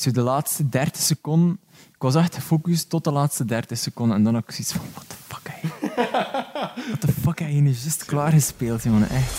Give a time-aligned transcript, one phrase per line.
[0.00, 1.58] zo de laatste 30 seconden.
[1.94, 4.16] Ik was echt gefocust tot de laatste 30 seconden.
[4.16, 5.68] En dan had ik zoiets van: what the fuck, hè?
[6.88, 7.46] What the fuck, hè?
[7.46, 9.08] Je is juist klaargespeeld, jongen.
[9.08, 9.38] Echt.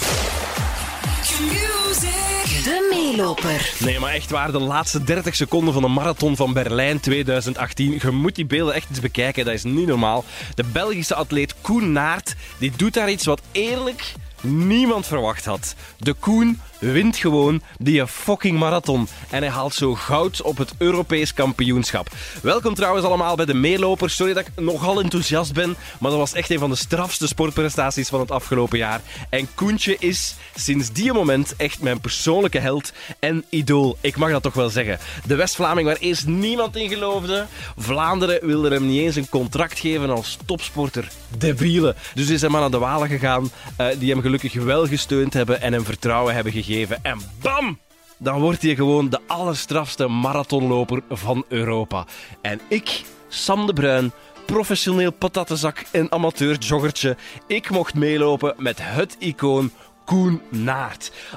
[2.63, 3.73] De meeloper.
[3.79, 7.99] Nee, maar echt waar, de laatste 30 seconden van de marathon van Berlijn 2018.
[8.01, 10.23] Je moet die beelden echt eens bekijken, dat is niet normaal.
[10.55, 15.75] De Belgische atleet Koen Naert, die doet daar iets wat eerlijk niemand verwacht had.
[15.97, 19.07] De Koen wint gewoon die fucking marathon.
[19.29, 22.09] En hij haalt zo goud op het Europees kampioenschap.
[22.41, 24.15] Welkom trouwens allemaal bij de meelopers.
[24.15, 28.09] Sorry dat ik nogal enthousiast ben, maar dat was echt een van de strafste sportprestaties
[28.09, 29.01] van het afgelopen jaar.
[29.29, 33.97] En Koentje is sinds die moment echt mijn persoonlijke held en idool.
[34.01, 34.99] Ik mag dat toch wel zeggen.
[35.25, 37.45] De West-Vlaming waar eerst niemand in geloofde.
[37.77, 41.07] Vlaanderen wilde hem niet eens een contract geven als topsporter.
[41.37, 41.95] Debielen.
[42.13, 45.61] Dus is hij maar naar de Walen gegaan, uh, die hem gelukkig wel gesteund hebben
[45.61, 46.70] en hem vertrouwen hebben gegeven.
[46.79, 47.79] En bam!
[48.17, 52.05] Dan wordt hij gewoon de allerstrafste marathonloper van Europa.
[52.41, 54.11] En ik, Sam de Bruin,
[54.45, 59.71] professioneel patattenzak en amateur joggertje, ik mocht meelopen met het icoon
[60.11, 60.41] Koen.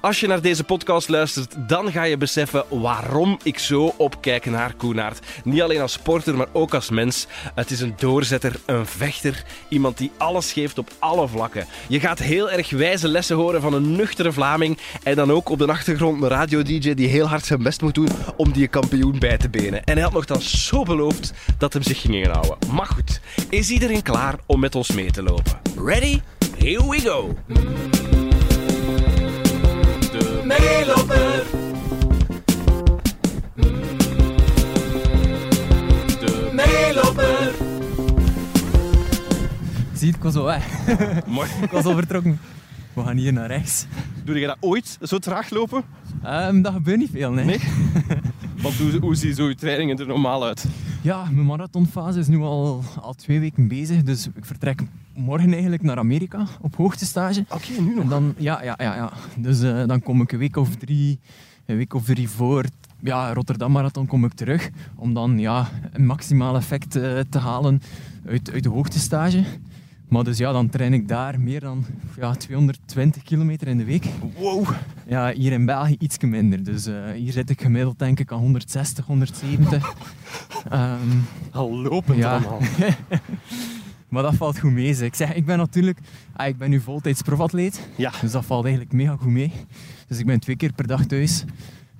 [0.00, 4.74] Als je naar deze podcast luistert, dan ga je beseffen waarom ik zo opkijk naar
[4.74, 5.00] Koen.
[5.44, 7.26] Niet alleen als sporter, maar ook als mens.
[7.54, 11.66] Het is een doorzetter, een vechter, iemand die alles geeft op alle vlakken.
[11.88, 15.58] Je gaat heel erg wijze lessen horen van een nuchtere Vlaming en dan ook op
[15.58, 19.36] de achtergrond een radio-dj die heel hard zijn best moet doen om die kampioen bij
[19.36, 19.84] te benen.
[19.84, 22.56] En hij had nog dan zo beloofd dat hem zich ging inhouden.
[22.72, 25.60] Maar goed, is iedereen klaar om met ons mee te lopen?
[25.84, 26.20] Ready?
[26.58, 27.34] Here we go!
[30.60, 31.44] Meeloper.
[36.20, 37.52] De meeloper.
[39.92, 40.66] Zie ik was zo weg.
[41.26, 41.48] Mooi.
[41.62, 42.40] ik was al vertrokken.
[42.92, 43.86] We gaan hier naar rechts.
[44.24, 45.84] Doe je dat ooit, zo traag lopen?
[46.26, 47.44] Um, dat gebeurt niet veel, nee.
[47.44, 47.60] nee?
[48.64, 50.66] Want hoe, hoe zien zo je trainingen er normaal uit?
[51.02, 54.02] Ja, mijn marathonfase is nu al, al twee weken bezig.
[54.02, 54.82] Dus ik vertrek
[55.14, 57.44] morgen eigenlijk naar Amerika op hoogtestage.
[57.48, 58.02] Oké, nu nog?
[58.02, 59.12] En dan, ja, ja, ja, ja.
[59.36, 61.18] Dus uh, dan kom ik een week of drie,
[61.66, 62.64] een week of drie voor
[63.00, 64.70] ja, Rotterdam Marathon kom ik terug.
[64.94, 67.82] Om dan ja, een maximaal effect uh, te halen
[68.26, 69.44] uit, uit de hoogtestage.
[70.08, 71.84] Maar dus ja, dan train ik daar meer dan
[72.16, 74.06] ja, 220 kilometer in de week.
[74.38, 74.68] Wow!
[75.06, 76.64] Ja, hier in België iets minder.
[76.64, 79.94] Dus uh, hier zit ik gemiddeld denk ik aan 160, 170.
[80.72, 82.32] um, Al lopend ja.
[82.32, 82.60] allemaal.
[84.08, 84.94] maar dat valt goed mee.
[84.94, 85.06] Zeg.
[85.06, 85.98] Ik zeg, ik ben natuurlijk...
[86.32, 87.88] Ah, ik ben nu voltijds profatleet.
[87.96, 88.12] Ja.
[88.20, 89.52] Dus dat valt eigenlijk mega goed mee.
[90.08, 91.44] Dus ik ben twee keer per dag thuis.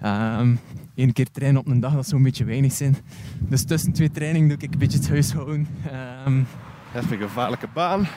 [0.05, 0.59] Um,
[0.95, 2.97] Eén keer trainen op een dag, dat zou een beetje weinig zijn.
[3.39, 5.67] Dus tussen twee trainingen doe ik een beetje het huishouden.
[6.27, 6.47] Um,
[6.95, 8.09] Even een gevaarlijke baan.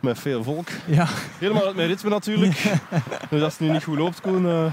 [0.00, 0.68] Met veel volk.
[0.86, 1.06] Ja.
[1.38, 2.52] Helemaal uit mijn ritme natuurlijk.
[2.52, 2.80] Ja.
[3.30, 4.44] Dus als het nu niet goed loopt, Koen...
[4.44, 4.72] Uh,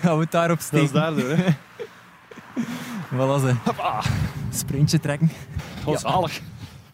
[0.00, 0.92] Gaan we het daarop steken.
[0.92, 1.54] Dat is daardoor, hè.
[3.16, 3.56] Wat was het?
[3.64, 4.02] Hoppa.
[4.50, 5.30] Sprintje trekken.
[5.86, 6.40] Is zalig.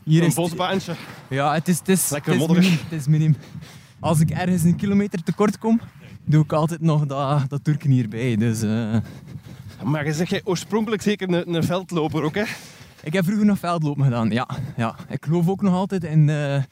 [0.02, 0.92] Hier een is bosbaantje.
[1.28, 2.70] Ja, het is, het is, Lekker het is modderig.
[2.70, 2.84] minim.
[2.88, 3.36] Het is minim.
[4.00, 5.80] Als ik ergens een kilometer tekort kom,
[6.24, 8.36] doe ik altijd nog dat, dat Turken hierbij.
[8.36, 8.96] Dus, uh...
[9.82, 12.44] Maar je zegt jij oorspronkelijk zeker een, een veldloper ook, hè?
[13.04, 14.48] Ik heb vroeger nog veldlopen gedaan, ja.
[14.76, 14.96] ja.
[15.08, 16.62] Ik geloof ook nog altijd in de,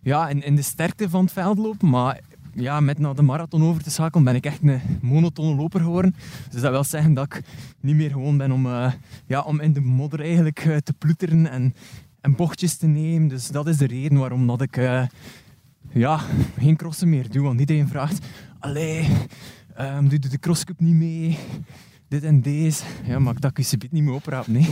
[0.00, 2.20] ja, in, in de sterkte van het veldlopen, maar
[2.54, 6.14] ja, met naar de marathon over te schakelen ben ik echt een monotone loper geworden.
[6.50, 7.42] Dus dat wil zeggen dat ik
[7.80, 8.92] niet meer gewoon ben om, uh,
[9.26, 11.74] ja, om in de modder eigenlijk uh, te ploeteren en,
[12.20, 13.28] en bochtjes te nemen.
[13.28, 14.76] Dus dat is de reden waarom dat ik
[15.92, 16.20] ja,
[16.58, 17.42] geen crossen meer doe.
[17.42, 18.26] Want iedereen vraagt,
[18.58, 19.08] allee,
[19.80, 21.38] um, doe de crosscup niet mee?
[22.08, 22.82] Dit en deze.
[23.06, 24.52] Ja, maar dat kun je niet meer oprapen.
[24.52, 24.68] Nee.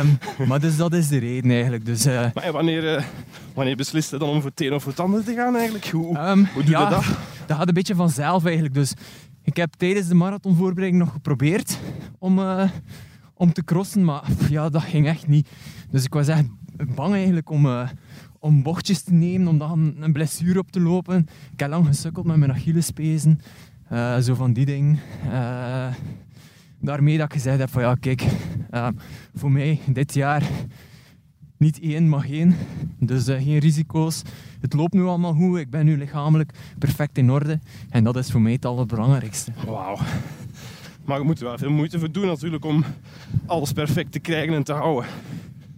[0.00, 1.84] um, maar dus dat is de reden eigenlijk.
[1.84, 3.04] Dus, uh, maar wanneer, uh,
[3.54, 5.86] wanneer beslist je dan om voor het een of voor het ander te gaan eigenlijk?
[5.86, 7.04] Hoe, um, hoe doe ja, je dat?
[7.46, 8.74] Dat gaat een beetje vanzelf eigenlijk.
[8.74, 8.92] Dus
[9.42, 11.78] ik heb tijdens de marathonvoorbereiding nog geprobeerd
[12.18, 12.68] om, uh,
[13.34, 15.48] om te crossen, maar ja, dat ging echt niet.
[15.90, 16.46] Dus ik was echt
[16.94, 17.88] bang eigenlijk om,
[18.38, 21.28] om bochtjes te nemen, om dan een blessure op te lopen.
[21.52, 23.40] Ik heb lang gesukkeld met mijn Achillespezen.
[23.92, 24.98] Uh, zo van die dingen.
[25.24, 25.94] Uh,
[26.80, 28.24] daarmee dat ik gezegd heb van ja, kijk,
[28.70, 28.88] uh,
[29.34, 30.42] voor mij dit jaar
[31.56, 32.54] niet één, maar geen.
[32.98, 34.22] Dus geen risico's.
[34.60, 35.58] Het loopt nu allemaal goed.
[35.58, 37.58] Ik ben nu lichamelijk perfect in orde.
[37.90, 39.52] En dat is voor mij het allerbelangrijkste.
[39.66, 39.98] Wauw.
[41.04, 42.84] Maar je moet er wel veel moeite voor doen natuurlijk om
[43.46, 45.10] alles perfect te krijgen en te houden.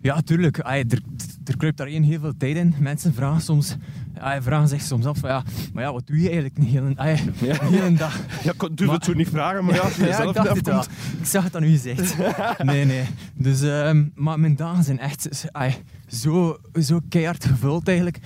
[0.01, 0.61] Ja, tuurlijk.
[0.61, 1.01] Ay, er,
[1.45, 2.75] er kruipt daarin heel veel tijd in.
[2.79, 3.77] Mensen vragen soms,
[4.21, 6.93] ay, vragen zich soms af van ja, maar ja, wat doe je eigenlijk een hele,
[6.97, 7.65] ay, ja.
[7.71, 8.21] hele dag?
[8.43, 10.91] Ja, ik durf het zo niet vragen, maar ja, als je ja, zelf ik dacht.
[11.19, 12.17] Ik zag het aan u gezegd.
[12.63, 13.05] Nee, nee.
[13.35, 15.29] Dus, um, maar mijn dagen zijn echt
[16.09, 18.19] zo, zo keihard gevuld eigenlijk.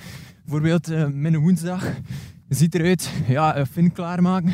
[0.43, 1.85] Bijvoorbeeld uh, mijn woensdag
[2.49, 4.53] ziet eruit, ja, fin klaarmaken.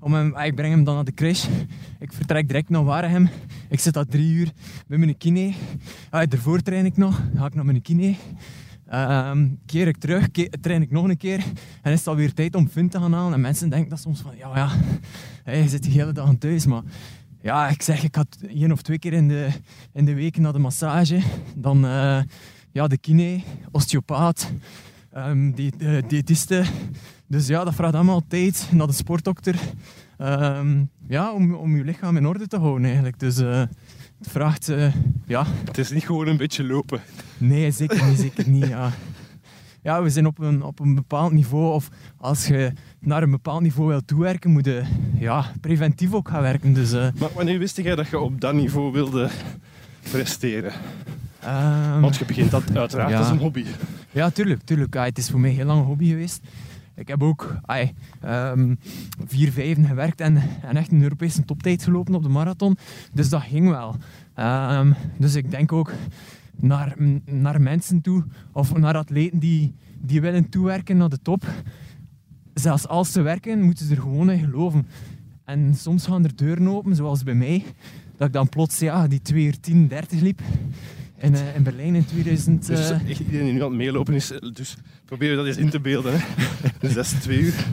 [0.00, 1.46] Om hem, ah, ik breng hem dan naar de crash.
[1.98, 3.28] Ik vertrek direct naar Waregem.
[3.68, 4.50] Ik zit daar drie uur
[4.86, 5.52] bij mijn kine.
[6.10, 7.16] Ah, daarvoor train ik nog.
[7.16, 8.14] Dan ga ik naar mijn kine.
[8.92, 10.28] Ehm, keer ik terug,
[10.60, 11.44] train ik nog een keer.
[11.82, 13.32] En is het alweer tijd om Vin te gaan halen.
[13.32, 14.56] En mensen denken dat soms van, ja,
[15.44, 16.66] ja, je zit de hele dag thuis.
[16.66, 16.82] Maar
[17.42, 19.48] ja, ik zeg, ik had één of twee keer in de,
[19.92, 21.22] in de week naar de massage.
[21.56, 22.20] Dan eh,
[22.72, 24.52] ja, de kine, osteopaat,
[25.12, 25.72] ehm, die,
[26.06, 26.64] diëtiste.
[27.26, 29.60] Dus ja, dat vraagt allemaal tijd naar de sportdokter.
[30.18, 33.18] Ehm, ja, om, om je lichaam in orde te houden eigenlijk.
[33.18, 33.60] Dus eh,
[34.18, 34.94] het vraagt, eh,
[35.26, 37.00] ja, Het is niet gewoon een beetje lopen.
[37.42, 38.18] Nee, zeker niet.
[38.18, 38.90] Zeker niet ja.
[39.82, 41.72] ja, we zijn op een, op een bepaald niveau.
[41.74, 44.82] Of als je naar een bepaald niveau wilt toewerken, moet je
[45.18, 46.72] ja, preventief ook gaan werken.
[46.72, 49.28] Dus, eh, Maar wanneer wist jij dat je op dat niveau wilde
[50.10, 50.72] presteren?
[51.40, 53.18] ehm, Want je begint dat uiteraard Ja.
[53.18, 53.64] als een hobby.
[54.10, 54.62] Ja, tuurlijk.
[54.62, 54.96] tuurlijk.
[54.96, 56.40] Ah, het is voor mij heel lang een hobby geweest.
[56.94, 58.74] Ik heb ook ai, ehm,
[59.26, 62.76] vier vijven gewerkt en, en echt een Europese toptijd gelopen op de marathon.
[63.12, 63.96] Dus dat ging wel.
[64.34, 65.92] Ehm, dus ik denk ook
[66.62, 71.44] naar, naar mensen toe, of naar atleten die, die willen toewerken naar de top.
[72.54, 74.86] Zelfs als ze werken, moeten ze er gewoon in geloven.
[75.44, 77.64] En soms gaan er deuren open, zoals bij mij,
[78.16, 80.40] dat ik dan plots ja, die 2 uur 10, 30 liep.
[81.18, 82.66] In, eh, in Berlijn in 2000.
[82.66, 85.70] Dus eh, iedereen die nu aan het meelopen is, dus probeer je dat eens in
[85.70, 86.12] te beelden.
[86.16, 86.18] Hè.
[86.80, 87.66] Dus dat is twee uur,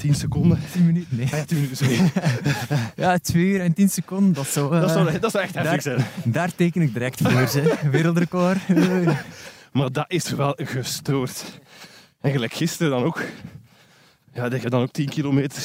[0.00, 0.58] tien seconden.
[0.72, 1.26] 10 minuten, nee.
[1.26, 2.10] Ah ja, tien minuten, sorry.
[3.04, 4.74] Ja, 2 uur en 10 seconden, dat zou...
[4.74, 6.04] eh, Dat zou, dat zou echt heftig daar, zijn.
[6.32, 7.90] daar teken ik direct voor, hè.
[7.90, 8.58] Wereldrecord.
[8.68, 9.08] Eh,
[9.72, 11.60] Maar dat is wel gestoord.
[12.20, 13.22] En gelijk gisteren dan ook.
[14.34, 15.62] Ja, dat je dan ook 10 kilometer.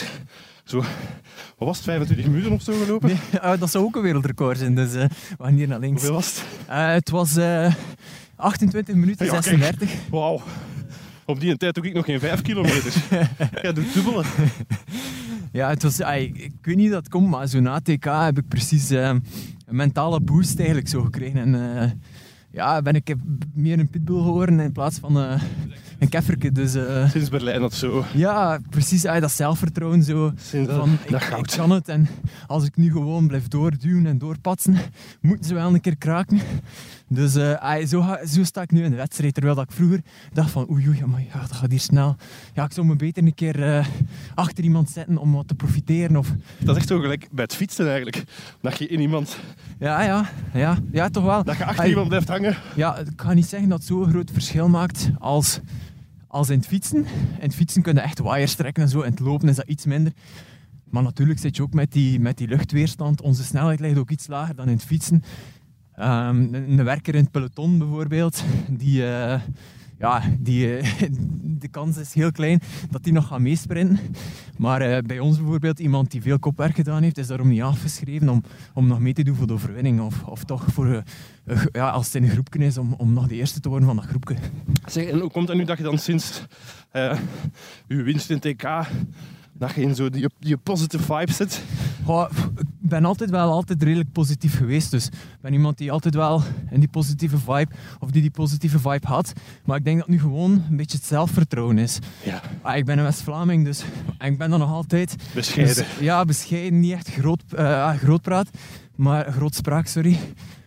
[0.63, 3.07] Zo, wat was het, 25 minuten of zo gelopen?
[3.09, 5.05] Nee, ah, dat zou ook een wereldrecord zijn, dus eh,
[5.37, 6.01] we gaan hier naar links.
[6.01, 6.43] Hoeveel was het?
[6.67, 7.73] Eh, het was eh
[8.35, 9.43] 28 minuten, Ja, kijk.
[9.43, 9.89] 36.
[10.09, 10.41] Wauw.
[11.25, 12.93] Op die tijd doe ik nog geen 5 kilometer.
[13.61, 14.23] Ja, doe dubbele.
[15.51, 18.47] Ja, het was, ik, weet niet dat het komt, maar zo na TK heb ik
[18.47, 19.07] precies eh,
[19.65, 21.39] een mentale boost eigenlijk zo gekregen.
[21.39, 21.91] En eh,
[22.51, 23.15] ja, ben ik
[23.53, 25.41] meer een pitbull geworden in plaats van eh,
[25.99, 26.51] een kefferke.
[26.51, 28.05] Dus eh, Sinds Berlijn of zo.
[28.13, 30.31] ja, precies, ah, dat zelfvertrouwen zo.
[30.41, 32.07] Sinds dat, Van, ik, dat ik kan het en
[32.47, 34.75] als ik nu gewoon blijf doorduwen en doorpatsen,
[35.21, 36.39] moeten ze wel een keer kraken.
[37.07, 39.33] Dus eh, ai, zo, ga- zo sta ik nu in de wedstrijd.
[39.33, 40.01] Terwijl dat ik vroeger
[40.33, 42.15] dacht van oei oei, ja, dat gaat hier snel.
[42.53, 43.85] Ja, ik zou me beter een keer eh,
[44.35, 46.17] achter iemand zetten om wat te profiteren.
[46.17, 46.27] Of,
[46.59, 48.23] Dat is echt zo gelijk bij het fietsen eigenlijk.
[48.61, 49.37] Dat je in iemand,
[49.79, 51.43] ja, ja, ja, ja, toch wel.
[51.43, 52.55] dat je achter iemand blijft hangen.
[52.75, 55.59] Ja, ik ga niet zeggen dat het zo'n groot verschil maakt als,
[56.35, 56.97] als in het fietsen.
[56.97, 57.05] In
[57.39, 59.01] het fietsen kun je echt waaiers trekken en zo.
[59.01, 60.13] In het lopen is dat iets minder.
[60.89, 63.21] Maar natuurlijk zit je ook met die, met die luchtweerstand.
[63.21, 65.23] Onze snelheid ligt ook iets lager dan in het fietsen.
[65.95, 69.41] Ehm, een, werker in het peloton bijvoorbeeld, die, eh,
[69.99, 71.09] ja, die, eh,
[71.63, 73.99] de kans is heel klein dat die nog gaat meesprinten.
[74.57, 78.29] Maar eh, bij ons bijvoorbeeld, iemand die veel kopwerk gedaan heeft, is daarom niet afgeschreven
[78.29, 78.43] om,
[78.73, 80.01] om nog mee te doen voor de overwinning.
[80.01, 81.03] Of, of toch voor,
[81.71, 83.95] ja, als het in een groepje is, om, om nog de eerste te worden van
[83.97, 84.35] dat groepje.
[84.85, 86.43] Zeg, en hoe komt het nu dat je dan sinds
[87.87, 88.63] je winst in TK,
[89.53, 91.61] dat je in zo die, die positive vibe zit?
[92.81, 94.91] Ik ben altijd wel altijd redelijk positief geweest.
[94.91, 97.67] Dus ik ben iemand die altijd wel in die positieve vibe,
[97.99, 99.33] of die die positieve vibe had.
[99.65, 101.99] Maar ik denk dat nu gewoon een beetje het zelfvertrouwen is.
[102.23, 103.83] Ja, Ah, ik ben een West-Vlaming, dus
[104.17, 105.15] en ik ben dat nog altijd.
[105.33, 105.75] bescheiden.
[105.75, 108.49] Dus, ja, bescheiden, niet echt groot, ah, grootpraat,
[108.95, 110.19] maar grootspraak, sorry.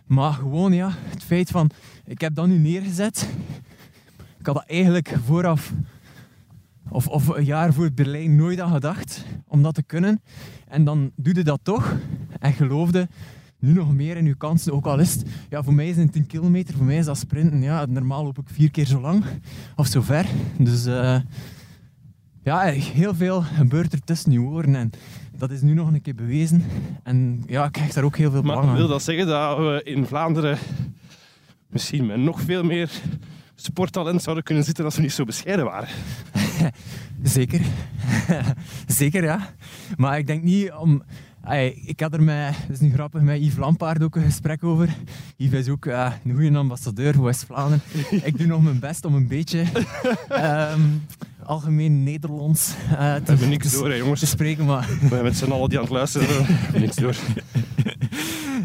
[0.09, 1.69] Maar gewoon ja, het feit van,
[2.05, 3.29] ik heb dat nu neergezet.
[4.39, 5.73] Ik had dat eigenlijk vooraf,
[6.89, 10.21] of, of een jaar voor Berlijn, nooit aan gedacht om dat te kunnen.
[10.67, 11.95] En dan doe je dat toch
[12.39, 13.07] en geloofde
[13.59, 14.73] nu nog meer in je kansen.
[14.73, 17.17] Ook al is het, ja, voor mij is het 10 kilometer, voor mij is dat
[17.17, 17.61] sprinten.
[17.61, 19.23] Ja, normaal loop ik vier keer zo lang
[19.75, 20.25] of zo ver.
[20.57, 21.19] Dus eh,
[22.43, 24.75] ja, heel veel gebeurt er tussen je oren.
[24.75, 24.91] En
[25.39, 26.63] dat is nu nog een keer bewezen.
[27.03, 28.75] En ja, ik krijg daar ook heel veel belang Maar aan.
[28.77, 30.57] wil dat zeggen dat we in Vlaanderen
[31.67, 32.89] misschien met nog veel meer
[33.55, 35.89] sporttalent zouden kunnen zitten als we niet zo bescheiden waren?
[37.23, 37.61] Zeker.
[38.87, 39.49] Zeker, ja.
[39.97, 41.03] Maar ik denk niet om...
[41.85, 44.89] Ik had er met, dat is nu grappig, met Yves Lampaard ook een gesprek over.
[45.37, 47.81] Yves is ook eh, een goede ambassadeur voor West-Vlaanderen.
[48.23, 49.63] ik doe nog mijn best om een beetje
[50.29, 50.81] ehm,
[51.49, 54.19] algemeen Nederlands eh, te, We niks te- door, hè, jongens.
[54.19, 54.65] te spreken.
[54.65, 56.45] Maar We met z'n allen die aan het luisteren
[56.81, 57.15] niks door.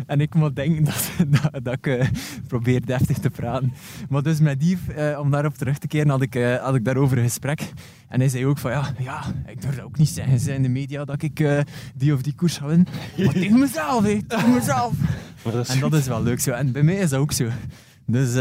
[0.07, 2.07] En ik moet denken dat, dat, dat ik eh,
[2.47, 3.73] probeer deftig te praten.
[4.09, 7.19] Maar dus met Yves, eh, om daarop terug te keren, had ik, had ik daarover
[7.19, 7.73] een gesprek.
[8.09, 10.63] En hij zei ook van, ja, ja ik durf dat ook niet zeggen Ze in
[10.63, 11.65] de media dat ik
[11.95, 12.87] die of die koers ga winnen.
[13.17, 14.93] Maar tegen mezelf, hè, tegen mezelf.
[15.43, 16.51] Dat En dat is wel leuk zo.
[16.51, 17.49] En bij mij is dat ook zo.
[18.07, 18.35] Dus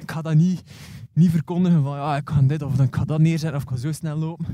[0.00, 0.62] ik ga dat niet,
[1.12, 3.76] niet verkondigen van, ja, ik ga dit of ik ga dat neerzetten of ik ga
[3.76, 4.46] zo snel lopen.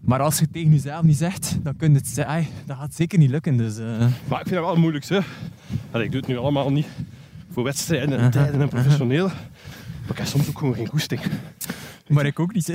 [0.00, 2.46] Maar als je het tegen jezelf niet zegt, dan kun je het zeggen.
[2.66, 3.56] Dat gaat zeker niet lukken.
[3.56, 3.98] Dus, eh,
[4.28, 5.22] Maar ik vind dat wel het moeilijkste.
[5.90, 6.86] Allee, ik doe het nu allemaal niet
[7.50, 9.26] voor wedstrijden en tijden en professioneel.
[9.26, 11.20] Maar ik heb soms ook gewoon geen goesting.
[12.08, 12.66] Maar ik ook niet.
[12.66, 12.74] hè.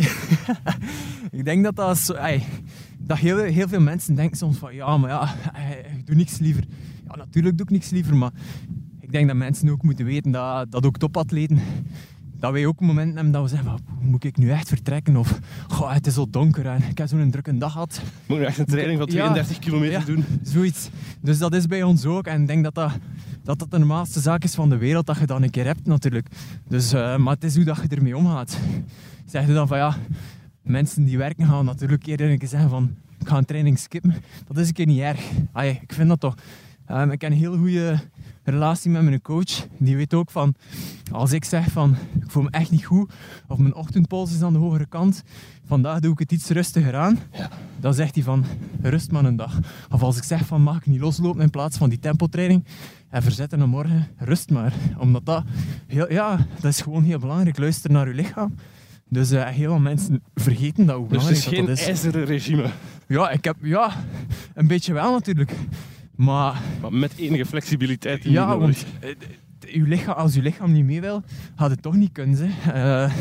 [1.37, 2.13] ik denk dat dat zo...
[2.97, 4.75] dat heel, heel veel mensen denken soms van...
[4.75, 5.35] Ja, maar ja,
[5.97, 6.63] ik doe niks liever.
[7.07, 8.31] Ja, natuurlijk doe ik niks liever, maar...
[8.99, 11.59] Ik denk dat mensen ook moeten weten dat, dat ook topatleten...
[12.41, 13.79] Dat wij ook momenten hebben dat we zeggen van...
[14.09, 15.15] Moet ik nu echt vertrekken?
[15.15, 15.39] Of...
[15.67, 17.95] Goh, het is zo donker en ik heb zo'n drukke dag gehad.
[18.03, 19.13] Ik moet nu echt een training van Ja.
[19.13, 20.05] 32 kilometer Ja.
[20.05, 20.25] doen.
[20.43, 20.89] Zoiets.
[21.21, 22.27] Dus dat is bij ons ook.
[22.27, 22.91] En ik denk dat dat,
[23.43, 25.85] dat, dat de normaalste zaak is van de wereld, dat je dat een keer hebt
[25.85, 26.27] natuurlijk.
[26.67, 28.57] Dus, eh, maar het is hoe dat je ermee omgaat.
[29.25, 29.95] Zeg je dan van ja,
[30.61, 34.15] mensen die werken gaan natuurlijk eerder een keer zeggen van ik ga een training skippen.
[34.47, 35.21] Dat is een keer niet erg.
[35.51, 36.35] Allee, ik vind dat toch.
[36.85, 37.99] Ehm, ik een hele goede
[38.43, 39.67] relatie met mijn coach.
[39.77, 40.55] Die weet ook van,
[41.11, 43.13] als ik zeg van ik voel me echt niet goed,
[43.47, 45.23] of mijn ochtendpols is aan de hogere kant,
[45.65, 47.19] vandaag doe ik het iets rustiger aan.
[47.79, 48.45] Dan zegt hij van,
[48.81, 49.59] rust maar een dag.
[49.91, 52.65] Of als ik zeg van, mag ik niet loslopen in plaats van die tempotraining
[53.09, 54.73] en verzetten naar morgen, rust maar.
[54.97, 55.43] Omdat dat,
[55.87, 57.57] heel, ja, dat is gewoon heel belangrijk.
[57.57, 58.55] Luister naar je lichaam.
[59.09, 61.85] Dus eh, heel veel mensen vergeten dat hoe Dus het is geen dat, dat is.
[61.87, 62.65] ijzeren regime.
[63.07, 63.91] Ja, ik heb, ja,
[64.53, 65.55] een beetje wel natuurlijk.
[66.21, 68.25] Maar Maar met enige flexibiliteit.
[68.25, 69.09] in ja, die want eh,
[69.73, 71.23] uw lichaam, als je lichaam niet mee wil,
[71.55, 72.37] gaat het toch niet kunnen.
[72.39, 72.71] Hè.
[73.03, 73.13] Eh,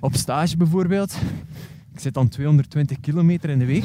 [0.00, 1.18] op stage bijvoorbeeld,
[1.92, 3.84] ik zit dan 220 kilometer in de week,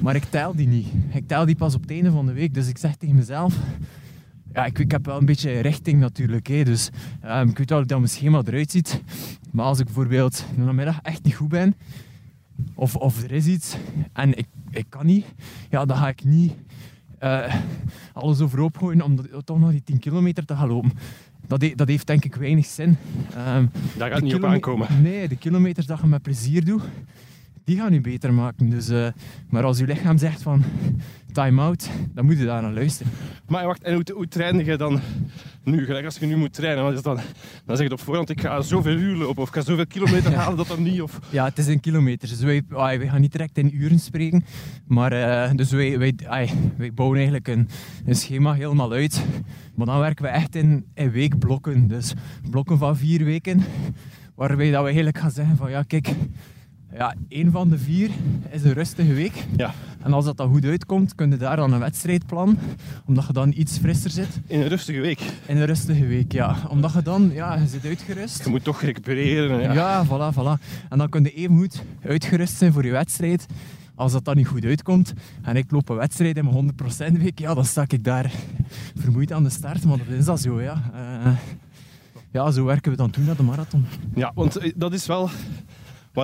[0.00, 0.86] maar ik tel die niet.
[1.12, 2.54] Ik tel die pas op het einde van de week.
[2.54, 3.56] Dus ik zeg tegen mezelf,
[4.52, 6.46] ja, ik, ik heb wel een beetje richting natuurlijk.
[6.46, 6.64] Hè.
[6.64, 9.02] Dus eh, ik weet wel hoe dat mijn schema eruit ziet.
[9.50, 11.74] Maar als ik bijvoorbeeld in de echt niet goed ben,
[12.74, 13.76] of, of er is iets
[14.12, 15.26] en ik, ik kan niet,
[15.70, 16.52] ja, dan ga ik niet
[17.18, 17.54] eh,
[18.12, 20.92] alles overhoop gooien om toch nog die 10 kilometer te gaan lopen.
[21.46, 22.96] Dat, he- dat heeft denk ik weinig zin.
[23.34, 23.66] Ehm,
[23.98, 25.02] Daar gaat niet op aankomen.
[25.02, 26.82] Nee, de kilometers dat je met plezier doet,
[27.66, 28.70] die gaan je beter maken.
[28.70, 29.06] Dus, eh,
[29.48, 30.64] maar als je lichaam zegt van
[31.32, 33.12] time-out, dan moet je daar naar luisteren.
[33.48, 35.00] Maar wacht, en hoe, hoe train je dan
[35.64, 35.84] nu?
[35.84, 37.18] Gelijk als je nu moet trainen, is dan,
[37.64, 40.34] dan zeg je op voorhand, ik ga zoveel uur lopen of ik ga zoveel kilometer
[40.40, 41.02] halen, dat dan niet.
[41.02, 41.20] Of...
[41.30, 42.30] Ja, het is in kilometers.
[42.30, 44.44] Dus wij, wij gaan niet direct in uren spreken.
[44.86, 46.14] Maar eh, dus wij, wij,
[46.76, 47.68] wij bouwen eigenlijk een,
[48.04, 49.24] een schema helemaal uit.
[49.74, 51.88] Maar dan werken we echt in, in weekblokken.
[51.88, 52.14] Dus
[52.50, 53.62] blokken van vier weken.
[54.34, 56.14] Waarbij dat we eigenlijk gaan zeggen van ja, kijk,
[56.96, 58.10] ja, één van de vier
[58.50, 59.44] is een rustige week.
[59.56, 62.58] Ja, En als dat dan goed uitkomt, kun je daar dan een wedstrijd plannen.
[63.04, 65.20] Omdat je dan iets frisser zit in een rustige week.
[65.46, 66.32] in een rustige week.
[66.32, 66.56] Ja.
[66.68, 68.44] Omdat je dan, ja, je zit uitgerust.
[68.44, 69.60] Je moet toch recupereren.
[69.60, 69.72] en Ja.
[69.72, 70.62] Ja, voilà, voilà.
[70.88, 73.46] En dan kun je even goed uitgerust zijn voor je wedstrijd.
[73.94, 75.12] Als dat dan niet goed uitkomt
[75.42, 76.74] en ik loop een wedstrijd in mijn
[77.16, 78.30] 100% week, ja, dan sta ik daar
[78.98, 79.84] vermoeid aan de start.
[79.84, 80.82] Maar dat is dat zo, ja.
[80.94, 81.32] Eh,
[82.30, 83.86] ja, zo werken we dan toe naar de marathon.
[84.14, 85.30] Ja, want eh, dat is wel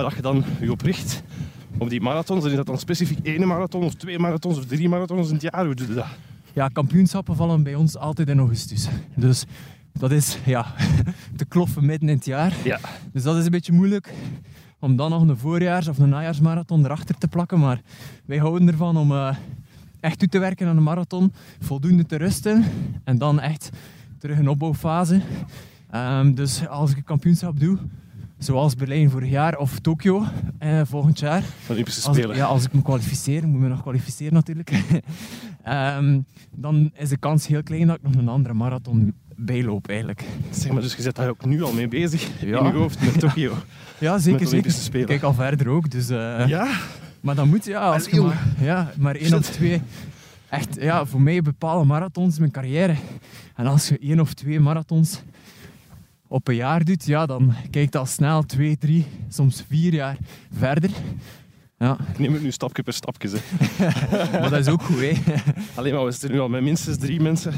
[0.01, 1.23] waar je dan je op richt.
[1.77, 4.89] Op die marathons, en is dat dan specifiek één marathon of twee marathons of drie
[4.89, 5.65] marathons in het jaar?
[5.65, 6.05] Hoe doe je dat?
[6.53, 8.87] Ja, kampioenschappen vallen bij ons altijd in augustus.
[9.15, 9.45] Dus
[9.93, 10.65] dat is, ja,
[11.35, 12.53] te kloffen midden in het jaar.
[12.63, 12.79] Ja.
[13.11, 14.13] Dus dat is een beetje moeilijk
[14.79, 17.59] om dan nog een voorjaars- of een najaarsmarathon erachter te plakken.
[17.59, 17.81] Maar
[18.25, 19.35] wij houden ervan om eh,
[19.99, 22.63] echt toe te werken aan een marathon, voldoende te rusten
[23.03, 23.69] en dan echt
[24.19, 25.21] terug een opbouwfase.
[25.89, 27.77] Ehm, dus als ik een kampioenschap doe,
[28.43, 30.25] zoals Berlijn vorig jaar of Tokio
[30.57, 32.35] eh, volgend jaar, Van Olympische als, Spelen.
[32.35, 34.71] ja, als ik me kwalificeer, moet ik me nog kwalificeren natuurlijk,
[35.63, 36.19] Ehm,
[36.51, 40.23] dan is de kans heel klein dat ik nog een andere marathon bijloop eigenlijk.
[40.51, 42.59] Zeg maar, dus je zit daar ook nu al mee bezig Ja.
[42.59, 43.53] in je hoofd met Tokio.
[43.99, 44.85] Ja, Met zeker, Olympische zeker.
[44.85, 45.07] Spelen.
[45.07, 46.09] Kijk al verder ook, dus...
[46.09, 46.67] eh, Ja?
[47.21, 49.81] Maar dat moet, ja, als je maar, ja, maar één of twee...
[50.49, 52.95] Echt, ja, voor mij bepalen marathons mijn carrière.
[53.55, 55.21] En als je één of twee marathons
[56.33, 60.17] op een jaar doet, ja, dan kijkt al snel twee, drie, soms vier jaar
[60.57, 60.89] verder.
[61.77, 63.29] Ja, Ik neem het nu stapje per stapje.
[64.39, 65.11] Maar dat is ook goed, hè.
[65.75, 67.53] Alleen maar we zitten nu al met minstens drie mensen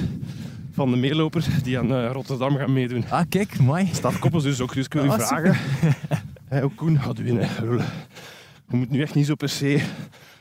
[0.72, 3.06] van de meeloper die aan eh, Rotterdam gaan meedoen.
[3.10, 3.90] Ah, kijk, mooi.
[3.94, 5.56] Staat koppels dus ook, dus ik wil u Ah, vragen.
[6.48, 7.38] Hé, ook Koen, gaat u in.
[7.38, 7.62] hè.
[7.66, 7.80] Lul.
[8.70, 9.82] Je moet nu echt niet zo per se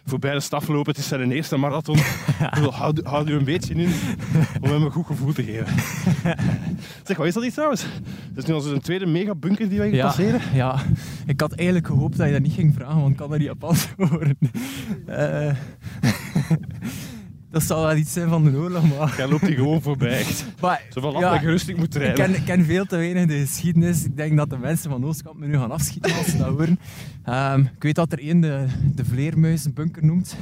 [0.05, 0.91] voorbij de staf lopen.
[0.93, 1.99] Het is zijn eerste marathon.
[2.71, 3.91] Houd, houd u een beetje in
[4.61, 5.67] om hem een goed gevoel te geven.
[7.07, 7.83] Zeg, wat is dat hier trouwens?
[8.35, 10.41] Het is nu zo'n tweede megabunker die wij hier Ja, passeren.
[10.55, 10.79] ja,
[11.27, 13.51] ik had eigenlijk gehoopt dat je dat niet ging vragen, want ik kan er niet
[13.51, 14.39] op antwoorden.
[15.07, 15.53] Eh,
[17.55, 19.15] dat zal wel iets zijn van de oorlog, maar...
[19.17, 20.19] Jij loopt hier gewoon voorbij.
[20.19, 20.45] Echt.
[20.61, 22.15] maar Zo van, laat ja, ik moet rijden.
[22.15, 24.05] ken, ik ken veel te weinig de geschiedenis.
[24.05, 26.79] Ik denk dat de mensen van Oostkamp me nu gaan afschieten als ze dat horen.
[27.25, 30.37] Ehm, ik weet dat er één de, de vleermuizenbunker noemt.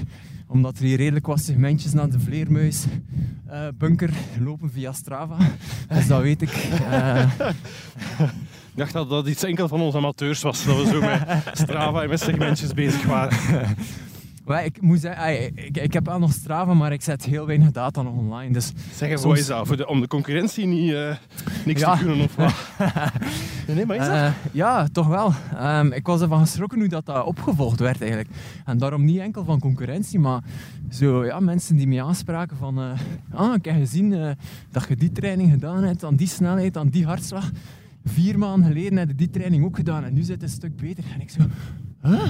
[0.46, 5.36] Omdat er hier redelijk wat segmentjes naar de vleermuisbunker lopen via Strava.
[5.88, 6.52] Dus dat weet ik.
[6.90, 7.30] Eh,
[8.74, 10.64] Ik dacht dat dat iets enkel van onze amateurs was.
[10.64, 11.20] Dat we zo met
[11.52, 13.36] Strava en met segmentjes bezig waren.
[14.44, 17.70] Maar ik moet zeggen, ik, ik heb wel nog Strava, maar ik zet heel weinig
[17.70, 18.52] data nog online.
[18.52, 19.66] Dus Zeg even Soms- wat is dat?
[19.66, 21.16] Voor de, om de concurrentie niet, eh,
[21.64, 21.96] niks Ja.
[21.96, 22.54] te kunnen of wat?
[23.66, 24.14] nee, nee, maar is dat?
[24.14, 25.32] Eh, ja, toch wel.
[25.54, 28.30] Ehm, ik was ervan geschrokken hoe dat, dat opgevolgd werd eigenlijk.
[28.64, 30.42] En daarom niet enkel van concurrentie, maar
[30.90, 32.78] zo, ja, mensen die mij aanspraken van...
[32.80, 32.90] eh,
[33.32, 34.36] ah, ik heb gezien
[34.70, 37.50] dat je die training gedaan hebt, aan die snelheid, aan die hartslag.
[38.04, 40.76] Vier maanden geleden heb je die training ook gedaan en nu zit het een stuk
[40.76, 41.04] beter.
[41.14, 41.40] En ik zo...
[42.02, 42.28] Huh?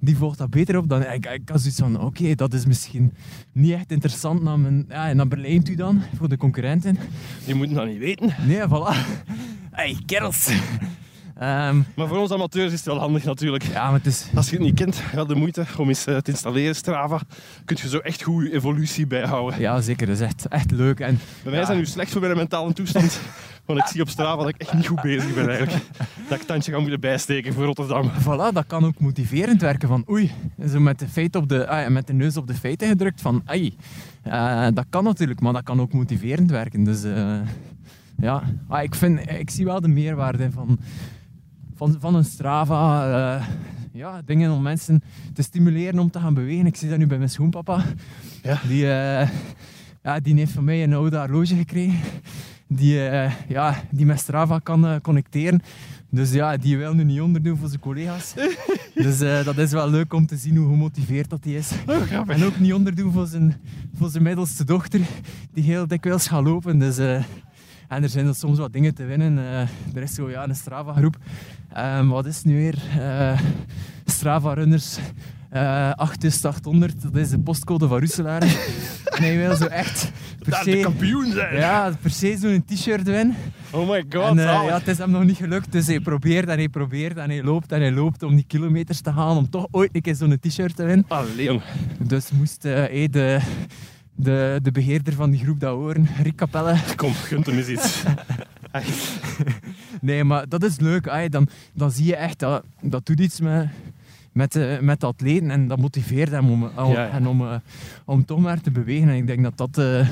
[0.00, 1.02] Die volgt dat beter op dan...
[1.02, 3.12] Ik, ik had zoiets van, oké, dat is misschien
[3.52, 6.98] niet echt interessant naar, mijn, ja, naar Berlijn toe dan, voor de concurrenten.
[7.44, 8.34] Die moeten dat niet weten.
[8.46, 9.18] Nee, voilà.
[9.70, 10.50] Hey, kerels.
[11.40, 13.62] Ehm, Maar voor ons amateurs is het wel handig natuurlijk.
[13.62, 14.26] ja, maar het is...
[14.34, 17.20] Als je het niet kent, ga de moeite om eens eh, te installeren, Strava.
[17.64, 19.60] Kun je zo echt goed je evolutie bijhouden.
[19.60, 20.06] Ja, zeker.
[20.06, 21.00] Dat is echt, echt leuk.
[21.00, 21.66] En Bij mij Ja.
[21.66, 23.20] zijn nu slecht voor mijn mentale toestand.
[23.66, 25.84] Want ik zie op Strava dat ik echt niet goed bezig ben eigenlijk.
[26.28, 28.10] Dat ik tandje ga moeten bijsteken voor Rotterdam.
[28.22, 29.88] voilà, dat kan ook motiverend werken.
[29.88, 30.30] Van oei,
[30.68, 33.20] zo met de, feit op de, ah, met de neus op de feiten gedrukt.
[33.20, 33.76] Van ai,
[34.22, 36.84] Eh, dat kan natuurlijk, maar dat kan ook motiverend werken.
[36.84, 37.38] Dus eh,
[38.20, 40.78] ja, ah, ik, vind, ik zie wel de meerwaarde van,
[41.80, 43.04] van, van een Strava.
[43.36, 43.46] eh,
[43.92, 45.02] ja, dingen om mensen
[45.34, 46.66] te stimuleren om te gaan bewegen.
[46.66, 47.84] Ik zie dat nu bij mijn schoonpapa.
[48.42, 48.60] Ja.
[48.68, 49.28] Die, eh,
[50.02, 51.98] ja, die heeft van mij een oude horloge gekregen.
[52.66, 55.62] Die, eh, ja, die met Strava kan connecteren.
[56.10, 58.34] Dus ja, die wil nu niet onderdoen voor zijn collega's.
[59.04, 61.70] dus dat is wel leuk om te zien hoe gemotiveerd dat hij is.
[62.26, 63.56] En ook niet onderdoen voor zijn,
[63.98, 65.00] voor zijn middelste dochter,
[65.52, 66.78] die heel dikwijls gaat lopen.
[66.78, 66.98] Dus,
[67.90, 69.38] en er zijn er soms wat dingen te winnen.
[69.38, 69.60] Eh,
[69.94, 71.16] er is zo ja, een Strava-groep.
[71.72, 72.78] Ehm, wat is het nu weer?
[72.98, 73.38] Eh,
[74.04, 74.98] Strava-runners.
[75.50, 78.42] eh 8800, dat is de postcode van Roeselaar.
[79.14, 81.54] en hij wil zo echt per Daar de kampioen zijn.
[81.56, 83.36] ja, per se zo'n t-shirt winnen.
[83.70, 86.48] Oh my god, En, eh, ja, het is hem nog niet gelukt, dus hij probeert
[86.48, 89.50] en hij probeert en hij loopt en hij loopt om die kilometers te halen om
[89.50, 91.04] toch ooit een keer zo'n t-shirt te winnen.
[91.08, 91.62] Allee, jong.
[91.98, 93.40] Dus moest eh, hij de,
[94.22, 96.76] de, de beheerder van die groep dat horen, Rick Capelle.
[96.96, 98.02] Kom, gunt hem eens iets.
[100.00, 101.28] Nee, maar dat is leuk.
[101.30, 103.68] dan, dan zie je echt, dat, dat doet iets met,
[104.32, 107.10] met, de, met de atleten en dat motiveert hem om, om, Ja, ja.
[107.10, 107.54] En om, eh,
[108.04, 109.08] om toch maar te bewegen.
[109.08, 110.08] En ik denk dat dat, eh,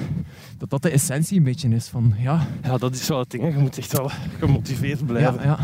[0.58, 3.42] dat dat de essentie een beetje is van, ja, Ja, dat is wel het ding.
[3.42, 3.48] hè.
[3.48, 5.42] Je moet echt wel gemotiveerd blijven.
[5.42, 5.58] Ja,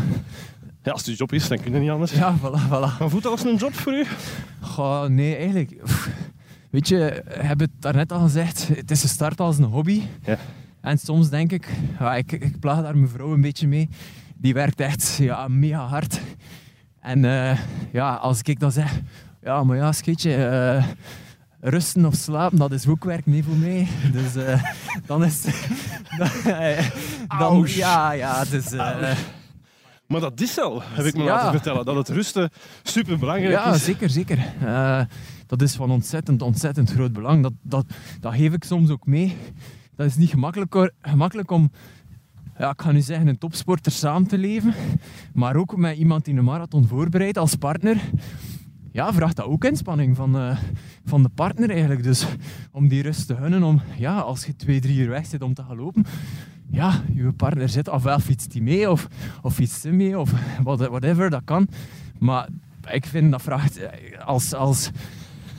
[0.83, 2.11] ja, als het je job is, dan kun je niet anders.
[2.11, 2.97] ja, voilà, voilà.
[2.99, 4.05] Maar voelt dat als een job voor u?
[4.61, 5.83] Goh, nee, eigenlijk.
[5.83, 6.09] pff,
[6.75, 10.01] Weet je, we hebben het daarnet al gezegd, het is gestart als een hobby.
[10.23, 10.37] Ja.
[10.81, 13.89] En soms denk ik, ja, ik, ik plaag daar mijn vrouw een beetje mee.
[14.37, 16.19] Die werkt echt ja, mega hard.
[16.99, 17.57] En eh,
[17.91, 18.99] ja, als ik dan zeg,
[19.43, 20.85] ja, maar ja, schietje, eh,
[21.59, 23.87] rusten of slapen, dat is ook werk mee voor mij.
[24.11, 24.63] Dus eh,
[25.07, 25.41] dan is
[27.39, 28.71] dan, ja, ja, het is...
[28.71, 29.15] eh,
[30.07, 31.33] Maar dat is wel, heb ik me Ja.
[31.33, 31.85] laten vertellen.
[31.85, 32.49] Dat het rusten
[32.83, 33.83] super belangrijk Ja, is.
[33.83, 34.37] zeker, zeker.
[35.47, 37.43] Dat is van ontzettend, ontzettend groot belang.
[37.43, 37.85] Dat, dat,
[38.19, 39.35] dat geef ik soms ook mee.
[39.95, 41.71] Dat is niet gemakkelijk, gemakkelijk om,
[42.57, 44.73] ja, ik ga nu zeggen, een topsporter samen te leven.
[45.33, 47.97] Maar ook met iemand die een marathon voorbereidt als partner.
[48.91, 50.57] Ja, vraagt dat ook inspanning van, eh,
[51.05, 52.03] van de partner eigenlijk.
[52.03, 52.25] Dus
[52.71, 55.53] om die rust te gunnen, om, ja, als je twee, drie uur weg zit om
[55.53, 56.05] te gaan lopen,
[56.69, 59.07] ja, je partner zit, ofwel fietst die mee, of,
[59.41, 60.31] of fietst mee, of
[60.63, 61.67] what- whatever, dat kan.
[62.19, 62.47] Maar
[62.91, 64.53] ik vind dat vraagt eh, als...
[64.53, 64.91] als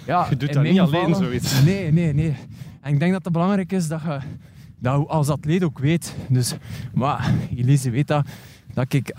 [0.07, 1.63] ja, Je doet dat niet alleen, zoiets.
[1.63, 2.37] Nee, nee, nee.
[2.81, 4.19] En ik denk dat het belangrijk is dat je
[4.79, 6.15] dat je als atleet ook weet.
[6.29, 6.55] Dus,
[6.95, 8.27] maar Elise weet dat,
[8.75, 9.15] dat ik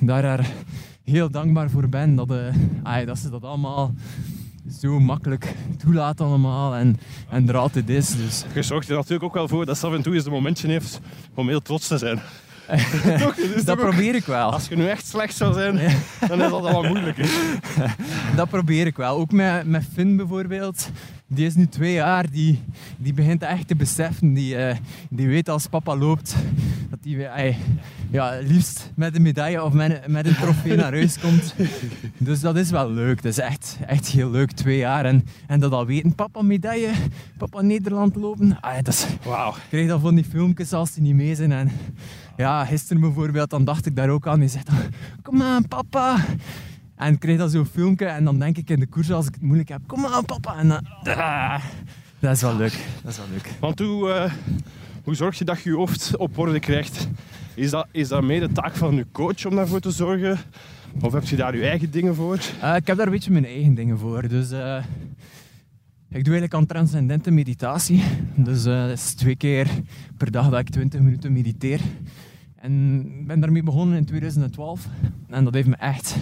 [0.00, 0.46] daar
[1.04, 2.14] heel dankbaar voor ben.
[2.14, 3.94] Dat, eh, ai, dat ze dat allemaal
[4.80, 6.96] zo makkelijk toelaat allemaal en,
[7.30, 8.16] en er altijd is.
[8.16, 8.44] Dus.
[8.54, 10.68] Je zorgt er natuurlijk ook wel voor dat ze af en toe eens een momentje
[10.68, 11.00] heeft
[11.34, 12.20] om heel trots te zijn.
[13.22, 13.36] Toch?
[13.36, 14.52] Is Dat probeer ik wel.
[14.52, 15.74] Als je nu echt slecht zou zijn,
[16.28, 17.16] dan is dat wel moeilijk.
[17.16, 17.26] hè.
[18.36, 19.16] Dat probeer ik wel.
[19.16, 20.90] Ook met, met Finn bijvoorbeeld.
[21.26, 22.62] Die is nu twee jaar, die,
[22.96, 24.34] die begint echt te beseffen.
[24.34, 24.76] Die, eh,
[25.10, 26.34] die weet als papa loopt,
[26.90, 27.56] dat hij
[28.10, 31.54] ja, liefst met een medaille of met, een- met een trofee naar huis komt.
[32.18, 33.22] Dus dat is wel leuk.
[33.22, 35.04] Dat is echt, echt heel leuk, twee jaar.
[35.04, 36.90] En, en dat al weten, papa medaille,
[37.38, 38.58] papa Nederland lopen.
[38.60, 41.52] Ah, dat is, ik krijg dan van die filmpjes als die niet mee zijn.
[41.52, 41.70] En
[42.38, 44.40] ja, gisteren bijvoorbeeld, dan dacht ik daar ook aan.
[44.40, 44.76] Die zegt dan,
[45.22, 46.16] kom aan papa.
[46.96, 49.34] En ik kreeg dan zo'n filmpje en dan denk ik in de koers als ik
[49.34, 50.56] het moeilijk heb, kom aan papa.
[50.56, 51.64] En dan, ah,
[52.18, 52.86] dat is wel leuk.
[53.02, 53.50] Dat is wel leuk.
[53.60, 54.32] Want hoe, eh,
[55.04, 57.08] hoe zorg je dat je je hoofd op orde krijgt?
[57.54, 60.38] Is dat, is dat mede taak van je coach om daarvoor te zorgen?
[61.00, 62.38] Of heb je daar je eigen dingen voor?
[62.60, 64.28] Eh, ik heb daar een beetje mijn eigen dingen voor.
[64.28, 64.84] Dus eh,
[66.08, 68.02] ik doe eigenlijk aan transcendente meditatie.
[68.36, 69.68] Dus dat is twee keer
[70.16, 71.80] per dag dat ik 20 minuten mediteer.
[72.60, 74.86] En ik ben daarmee begonnen in 2012.
[75.28, 76.16] en dat heeft me echt,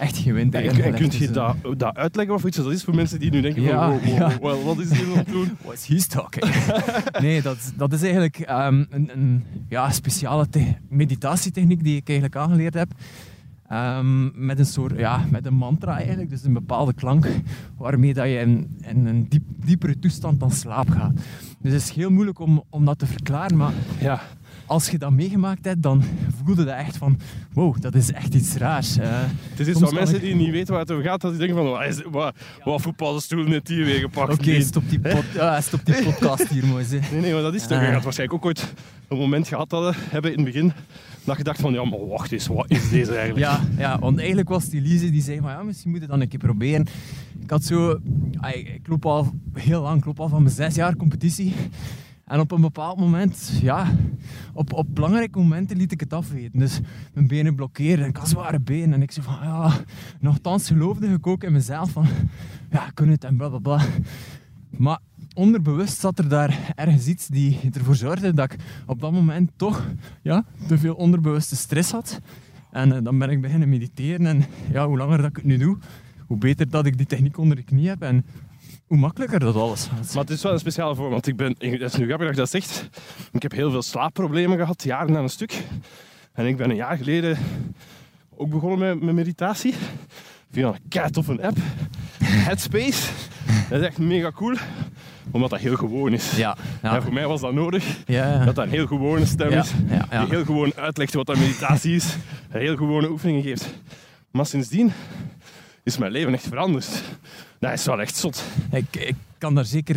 [0.00, 0.54] echt gewend.
[0.54, 3.40] En, en kunt je dat, dat uitleggen of iets dat is voor mensen die nu
[3.40, 4.38] denken Ja, van, wow, wow, ja.
[4.38, 5.50] wow, wat is hier aan het doen?
[5.62, 6.44] What's he talking?
[7.24, 12.38] nee, dat, dat is eigenlijk ehm, een, een ja, speciale te- meditatietechniek die ik eigenlijk
[12.38, 12.92] aangeleerd heb.
[13.68, 17.28] Ehm, met een soort, ja, met een mantra eigenlijk, dus een bepaalde klank
[17.76, 21.12] waarmee dat je in, in een diep, diepere toestand van slaap gaat.
[21.60, 24.22] Dus het is heel moeilijk om, om dat te verklaren, maar Ja,
[24.66, 26.02] als je dat meegemaakt hebt, dan
[26.44, 27.18] voelde je echt van,
[27.52, 28.96] wow, dat is echt iets raars.
[28.98, 29.08] Eh,
[29.50, 31.38] het is iets van mensen ik- die niet weten waar het over gaat, dat die
[31.38, 34.32] denken van, wat, is, wat, wat paddenstoel net hier weer gepakt?
[34.32, 36.84] Oké, stop, die pod- ah, stop die podcast hier, mooi.
[36.90, 37.78] Nee, nee, maar dat is toch.
[37.78, 37.84] Ah.
[37.86, 38.72] Je gaat waarschijnlijk ook ooit
[39.08, 40.72] een moment gehad hadden, hebben in het begin,
[41.24, 43.46] dat je dacht van, ja, maar wacht eens, wat is deze eigenlijk?
[43.46, 46.20] Ja, ja, want eigenlijk was die Lise die zei van ja, misschien moet je dan
[46.20, 46.86] een keer proberen.
[47.42, 47.98] Ik had zo,
[48.54, 51.54] ik loop al heel lang, ik loop al van mijn zes jaar competitie.
[52.26, 53.92] En op een bepaald moment, ja,
[54.52, 56.58] op, op belangrijke momenten liet ik het afweten.
[56.58, 56.80] Dus
[57.12, 58.92] mijn benen blokkeerden en ik benen.
[58.92, 59.72] En ik zei van ja,
[60.20, 62.06] nogthans geloofde ik ook in mezelf van
[62.70, 63.80] ja, kan het en bla bla bla.
[64.70, 64.98] Maar
[65.34, 69.86] onderbewust zat er daar ergens iets die ervoor zorgde dat ik op dat moment toch
[70.22, 72.20] ja, te veel onderbewuste stress had.
[72.70, 74.26] En eh, dan ben ik beginnen mediteren.
[74.26, 75.78] En ja, hoe langer dat ik het nu doe,
[76.26, 78.02] hoe beter dat ik die techniek onder de knie heb.
[78.02, 78.24] En
[78.86, 80.14] hoe makkelijker dat alles gaat.
[80.14, 82.34] Maar het is wel een speciale vorm, want ik ben, dat is nu grappig dat
[82.36, 82.88] je dat zegt.
[83.32, 85.62] Ik heb heel veel slaapproblemen gehad, jaren aan een stuk.
[86.32, 87.38] En ik ben een jaar geleden
[88.36, 89.74] ook begonnen met, met meditatie.
[90.50, 91.56] Via een kei toffe app.
[92.24, 93.08] Headspace.
[93.68, 94.54] Dat is echt mega cool,
[95.30, 96.36] omdat dat heel gewoon is.
[96.36, 98.44] Ja, En ja, voor mij was dat nodig, ja, ja.
[98.44, 99.72] dat dat een heel gewone stem Ja, is.
[99.88, 100.20] ja, ja.
[100.24, 102.16] Die heel gewoon uitlegt wat dat meditatie is.
[102.50, 103.74] En heel gewone oefeningen geeft.
[104.30, 104.92] Maar sindsdien
[105.86, 107.02] is mijn leven echt veranderd.
[107.58, 108.44] Dat is wel echt zot.
[108.70, 109.96] Ik, ik kan daar zeker...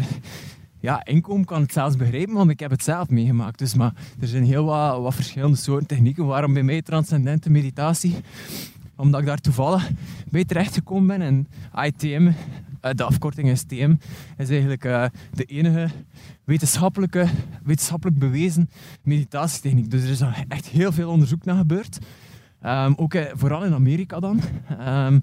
[0.80, 3.60] Ja, inkomen kan het zelfs begrijpen, want ik heb het zelf meegemaakt.
[3.60, 6.26] Dus, maar er zijn heel wat, wat verschillende soorten technieken.
[6.26, 8.16] Waarom bij mij transcendente meditatie?
[8.96, 9.90] Omdat ik daar toevallig
[10.30, 11.22] bij terechtgekomen ben.
[11.22, 11.48] En
[11.86, 12.32] ITM,
[12.82, 13.96] eh, de afkorting is TM,
[14.38, 15.90] is eigenlijk eh, de enige
[16.44, 17.28] wetenschappelijke,
[17.64, 18.70] wetenschappelijk bewezen
[19.04, 19.92] meditatietechniek.
[19.92, 22.00] Dus er is echt heel veel onderzoek naar gebeurd.
[22.62, 24.42] Ehm, ook eh, vooral in Amerika dan.
[24.80, 25.20] Ehm,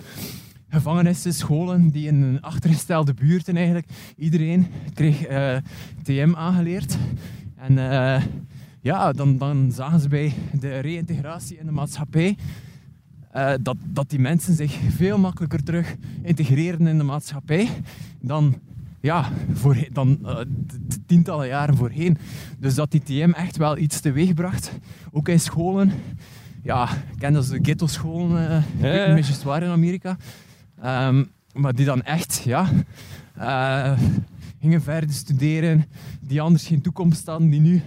[0.68, 3.87] gevangenissen, scholen die in een achtergestelde buurten eigenlijk.
[4.16, 5.57] Iedereen kreeg eh,
[6.02, 6.96] TM aangeleerd.
[7.57, 8.22] En eh,
[8.81, 12.37] ja, dan, dan zagen ze bij de reïntegratie in de maatschappij
[13.31, 17.68] eh, dat, dat die mensen zich veel makkelijker terug integreren in de maatschappij
[18.20, 18.55] dan,
[19.00, 20.26] ja, voor, dan
[21.07, 22.18] tientallen jaren voorheen.
[22.59, 24.72] Dus dat die TM echt wel iets teweegbracht.
[25.12, 25.92] Ook in scholen.
[26.62, 29.61] Ja, ik ken dat de ghetto-scholen, weet Ja, ja.
[29.61, 30.16] in Amerika.
[30.82, 32.68] Ehm, maar die dan echt, ja,
[33.34, 33.98] eh,
[34.60, 35.84] gingen verder studeren,
[36.20, 37.82] die anders geen toekomst hadden, die nu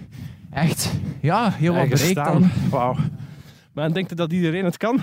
[0.50, 2.50] echt, ja, heel wat bereikt hadden.
[2.70, 2.96] Wauw.
[3.72, 5.00] Maar denkt u dat iedereen het kan?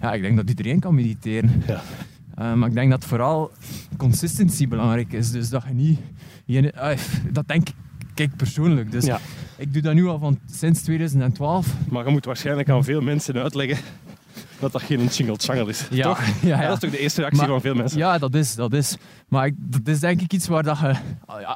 [0.00, 1.62] Ja, ik denk dat iedereen kan mediteren.
[1.66, 1.80] Ja.
[2.34, 3.50] Eh, maar ik denk dat vooral
[3.96, 5.30] consistency belangrijk is.
[5.30, 5.98] Dus dat je niet...
[6.44, 6.98] Je, eh,
[7.32, 7.68] dat denk
[8.14, 8.90] ik persoonlijk.
[8.92, 9.20] Dus Ja.
[9.56, 11.74] ik doe dat nu al van sinds 2012.
[11.90, 13.76] Maar je moet waarschijnlijk aan veel mensen uitleggen
[14.60, 15.86] dat dat geen jingle-changel is.
[15.90, 16.20] Ja, Toch?
[16.42, 16.66] ja, ja.
[16.66, 17.98] Dat is toch de eerste reactie Maar- van veel mensen?
[17.98, 18.96] Ja, dat is, dat is.
[19.28, 20.94] Maar ik, dat is denk ik iets waar dat je...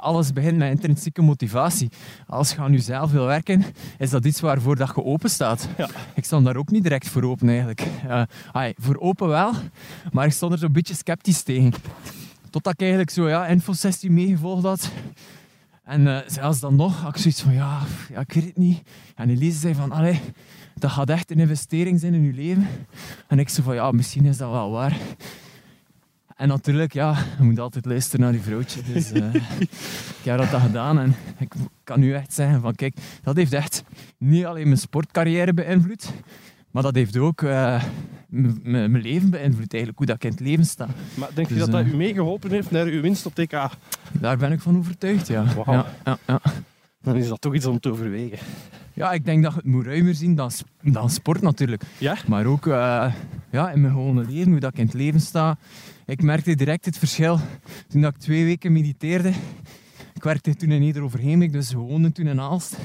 [0.01, 1.89] Alles begint met intrinsieke motivatie.
[2.27, 3.65] Als je aan jezelf wil werken,
[3.99, 5.69] is dat iets waarvoor dat je open staat.
[5.77, 5.89] Ja.
[6.15, 7.81] Ik stond daar ook niet direct voor open eigenlijk.
[8.09, 9.53] Eh, ai, voor open wel,
[10.13, 11.73] maar ik stond er zo'n beetje sceptisch tegen.
[12.51, 14.91] Totdat ik eigenlijk zo ja, infosessie meegevolgd had.
[15.85, 18.83] En eh, zelfs dan nog had ik zoiets van, ja, ja, ik weet het niet.
[19.15, 20.21] En Elise zei van, allee,
[20.75, 22.69] dat gaat echt een investering zijn in je leven.
[23.29, 24.97] En ik zei van, ja, misschien is dat wel waar.
[26.37, 28.83] En natuurlijk, ja, je moet altijd luisteren naar je vrouwtje.
[28.93, 29.35] Dus eh,
[30.19, 31.53] ik heb dat dan gedaan en ik
[31.85, 33.85] kan nu echt zeggen van, kijk, dat heeft echt
[34.19, 36.13] niet alleen mijn sportcarrière beïnvloed,
[36.75, 37.83] maar dat heeft ook eh,
[38.29, 40.87] mijn leven beïnvloed eigenlijk, hoe dat ik in het leven sta.
[41.15, 43.69] Maar denk je Dus, dat dat eh, u meegeholpen heeft naar uw winst op TK?
[44.13, 45.45] Daar ben ik van overtuigd, ja.
[45.67, 46.41] Ja, ja, ja.
[47.03, 48.39] Dan is dat toch iets om te overwegen.
[48.95, 50.51] ja, ik denk dat je het moet ruimer zien dan,
[50.83, 51.83] dan sport natuurlijk.
[51.99, 52.17] Ja?
[52.27, 53.13] Maar ook eh,
[53.51, 55.57] ja, in mijn gewone leven, hoe dat ik in het leven sta.
[56.07, 57.39] Ik merkte direct het verschil
[57.89, 59.33] toen dat ik twee weken mediteerde.
[60.15, 62.77] Ik werkte toen in Neder-Overheemlik, dus we woonden toen in Aalst.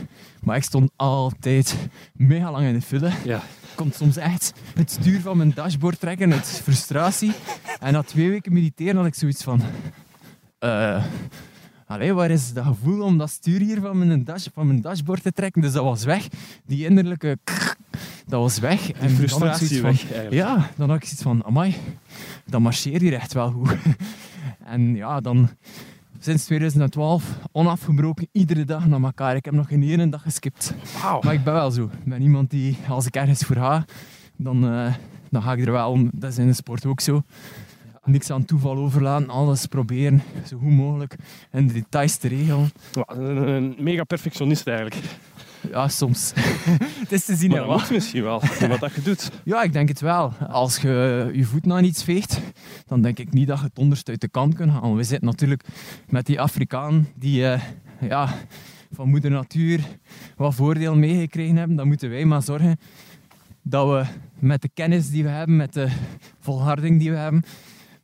[0.43, 1.75] Maar ik stond altijd
[2.13, 3.11] mega lang in de file.
[3.25, 3.37] Ja.
[3.37, 7.31] Ik kon soms echt het stuur van mijn dashboard trekken uit frustratie.
[7.79, 9.61] En na twee weken mediteren had ik zoiets van...
[10.59, 11.03] eh
[11.85, 15.23] allee, waar is dat gevoel om dat stuur hier van mijn, dash, van mijn dashboard
[15.23, 15.61] te trekken?
[15.61, 16.27] Dus dat was weg.
[16.65, 17.37] Die innerlijke...
[18.25, 18.91] Dat was weg.
[18.91, 20.33] En had ik frustratie van, weg, eigenlijk.
[20.33, 21.45] Ja, dan had ik zoiets van...
[21.45, 21.75] Amai,
[22.45, 23.75] dat marcheert hier echt wel goed.
[24.65, 25.49] En ja, dan...
[26.21, 29.35] Sinds 2012, onafgebroken, iedere dag naar elkaar.
[29.35, 30.73] Ik heb nog geen ene dag geskipt.
[31.01, 31.19] Wauw.
[31.23, 31.83] Maar ik ben wel zo.
[31.83, 33.85] Ik ben iemand die, als ik ergens voor ga,
[34.35, 34.93] dan, eh,
[35.29, 36.09] dan ga ik er wel om.
[36.13, 37.21] Dat is in de sport ook zo.
[38.03, 41.15] Niks aan toeval overlaten, alles proberen zo goed mogelijk
[41.51, 42.71] en de details te regelen.
[43.07, 44.95] Een mega perfectionist eigenlijk.
[45.71, 46.33] Ja, soms.
[47.03, 47.89] het is te zien, Maar dat wat.
[47.89, 49.31] misschien wel, wat dat je doet.
[49.43, 50.33] Ja, ik denk het wel.
[50.49, 52.39] Als je je voet naar iets veegt,
[52.85, 54.95] dan denk ik niet dat je het onderste uit de kant kunt halen.
[54.95, 55.63] We zitten natuurlijk
[56.09, 57.61] met die Afrikaan die eh,
[57.99, 58.29] ja,
[58.91, 59.79] van moeder natuur
[60.35, 61.75] wat voordeel meegekregen hebben.
[61.75, 62.79] Dan moeten wij maar zorgen
[63.61, 64.05] dat we
[64.39, 65.87] met de kennis die we hebben, met de
[66.39, 67.43] volharding die we hebben,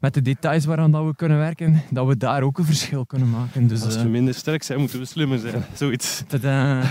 [0.05, 3.29] met de details waaraan dat we kunnen werken, dat we daar ook een verschil kunnen
[3.29, 3.67] maken.
[3.67, 5.65] Dus, Als eh, we minder sterk zijn, moeten we slimmer zijn.
[5.73, 6.23] Zoiets.
[6.27, 6.83] tadaa.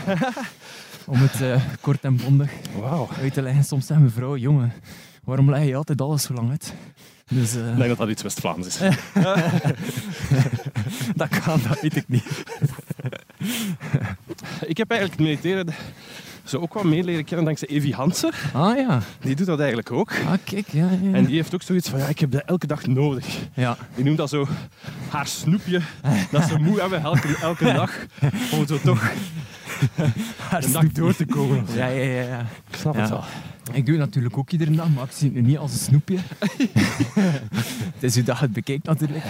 [1.06, 2.50] om het eh, kort en bondig
[2.80, 3.08] Wauw.
[3.20, 3.64] uit te leggen.
[3.64, 4.72] Soms zeggen mevrouw, jongen,
[5.24, 6.74] waarom leg je altijd alles zo lang uit?
[7.28, 8.78] Dus eh, Ik denk dat dat iets West-Vlaams is.
[11.22, 12.44] dat kan, dat weet ik niet.
[14.60, 15.66] Ik heb eigenlijk het mediteren
[16.44, 18.30] zo ook wat meer leren kennen dankzij Evi Hansen.
[18.52, 20.10] Ah ja, Die doet dat eigenlijk ook.
[20.26, 21.12] ah kijk, ja, ja.
[21.12, 23.38] En die heeft ook zoiets van, ja, ik heb dat elke dag nodig.
[23.54, 23.76] ja.
[23.94, 24.46] Die noemt dat zo
[25.08, 25.80] haar snoepje,
[26.30, 27.92] dat ze moe hebben elke, elke dag,
[28.52, 29.02] om zo toch
[30.48, 31.64] Haar een dag door te komen.
[31.74, 32.40] Ja, ja, ja, ja.
[32.70, 33.00] Ik snap Ja.
[33.00, 33.24] het wel.
[33.72, 35.78] Ik doe het natuurlijk ook iedere dag, maar ik zie het nu niet als een
[35.78, 36.16] snoepje.
[37.94, 39.24] het is hoe dat het bekijkt natuurlijk.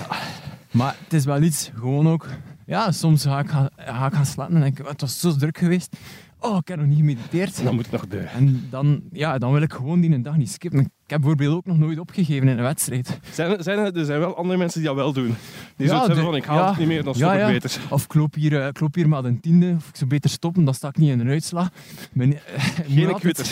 [0.70, 2.27] Maar het is wel iets, gewoon ook...
[2.66, 5.37] Ja, soms ga ik gaan, ga ik gaan slapen en denk ik, het was zo
[5.37, 5.96] druk geweest.
[6.45, 7.65] Oh, ik heb nog niet gemediteerd.
[7.65, 8.19] Dan moet het nog de...
[8.19, 10.81] En dan, ja, dan wil ik gewoon die een dag niet skippen.
[10.81, 13.19] Ik heb bijvoorbeeld ook nog nooit opgegeven in een wedstrijd.
[13.33, 15.35] Zijn, er- zijn, er er zijn wel andere mensen die dat wel doen.
[15.77, 16.69] Die Ja, zeggen van, ik haal ja.
[16.69, 17.47] het niet meer, dan Ja, stop ik ja.
[17.53, 17.81] beter.
[17.91, 20.31] Of ik loop hier, eh, ik loop hier maar een tiende, of ik zou beter
[20.31, 21.71] stoppen, dan sta ik niet in een uitslag.
[22.13, 22.41] Ik ik
[22.95, 23.47] Geen quitter.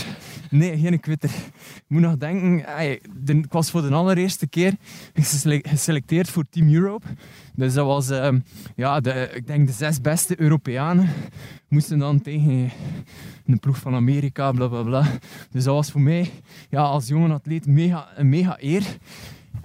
[0.52, 1.30] Nee, geen quitter.
[1.74, 4.74] Ik moet nog denken, ey, de- ik was voor de allereerste keer
[5.14, 7.06] gesele- geselecteerd voor Team Europe.
[7.54, 8.38] Dus dat was, ehm,
[8.76, 11.08] ja, de, ik denk de zes beste Europeanen
[11.68, 12.70] moesten dan tegen
[13.46, 15.02] een ploeg van Amerika, bla bla bla.
[15.50, 16.30] Dus dat was voor mij
[16.70, 18.82] ja, als jonge atleet mega, een mega eer.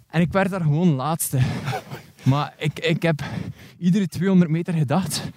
[0.09, 1.39] En ik werd daar gewoon laatste.
[2.23, 3.21] Maar ik, ik heb
[3.77, 5.29] iedere 200 meter gedacht.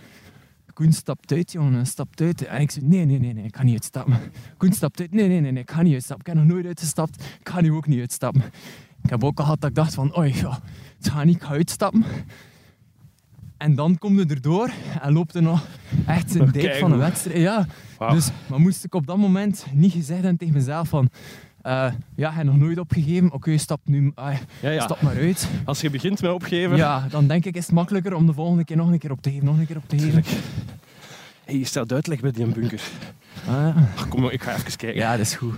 [0.81, 2.45] Koen stapt uit, jongen, stapt uit.
[2.45, 4.19] En ik zei, nee, nee, nee, nee, ik ga niet uitstappen.
[4.57, 6.27] Koen stapt uit, nee, nee, nee, nee, ik ga niet uitstappen.
[6.27, 8.43] Ik heb nog nooit uitgestapt, ik ga nu ook niet uitstappen.
[9.03, 10.61] Ik heb ook al gehad dat ik dacht van, oei, ja,
[10.97, 12.05] het gaat niet, ik ga uitstappen.
[13.57, 15.67] En dan komt het erdoor en loopt er nog
[16.07, 17.39] echt een dijk van een wedstrijd.
[17.39, 17.67] Ja,
[18.11, 21.11] dus, maar moest ik op dat moment niet gezegd hebben tegen mezelf van...
[21.63, 23.33] eh, ja, hij nog nooit opgegeven.
[23.33, 24.13] Oké, stap nu
[24.61, 24.81] Ja, ja.
[24.83, 25.49] stap maar uit.
[25.65, 28.65] Als je begint met opgeven, Ja, dan denk ik is het makkelijker om de volgende
[28.65, 30.25] keer nog een keer op te geven, nog een keer op te geven.
[31.45, 32.81] hey, je stelt uitleg bij die bunker.
[33.49, 35.01] Ah, Ach, kom, ik ga even kijken.
[35.01, 35.55] ja, dat is goed.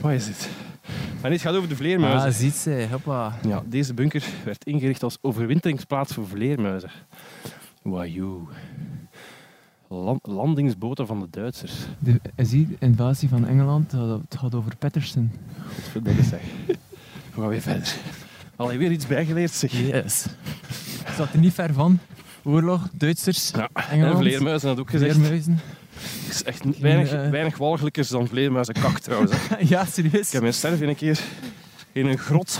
[0.00, 0.48] Wat is dit?
[1.20, 2.28] Maar dit gaat over de vleermuizen.
[2.28, 3.38] Ah, ziet ze, hoppa.
[3.48, 6.90] Ja, deze bunker werd ingericht als overwinteringsplaats voor vleermuizen.
[7.82, 8.48] Wauw.
[9.88, 11.72] Lan- landingsboten van de Duitsers.
[11.98, 15.30] De, zie, de invasie van Engeland, eh, het gaat over Patterson.
[15.74, 16.40] Godverdomme zeg.
[17.34, 17.94] We gaan weer verder.
[18.56, 19.72] Allee, weer iets bijgeleerd zeg.
[19.72, 20.26] Yes.
[21.16, 21.98] Zat er niet ver van.
[22.42, 25.14] Oorlog, Duitsers, Ja, Engeland, en vleermuizen had ook gezegd.
[25.14, 25.60] vleermuizen.
[25.94, 29.32] Het is echt weinig, eh, weinig walgelijkers dan vleermuizenkak trouwens.
[29.68, 30.26] ja, serieus.
[30.26, 31.20] Ik heb mijn sterf een keer
[31.92, 32.58] in een grot,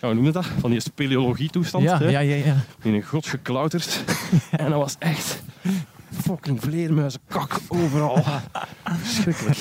[0.00, 0.46] ja, hoe noem je dat?
[0.46, 1.84] Van die speleologie-toestand.
[1.84, 2.08] Ja, hè?
[2.08, 2.56] ja, ja, ja.
[2.82, 4.04] In een grot geklauterd.
[4.50, 5.42] en dat was echt
[6.12, 8.22] fucking vleermuizenkak overal.
[9.02, 9.58] Verschrikkelijk.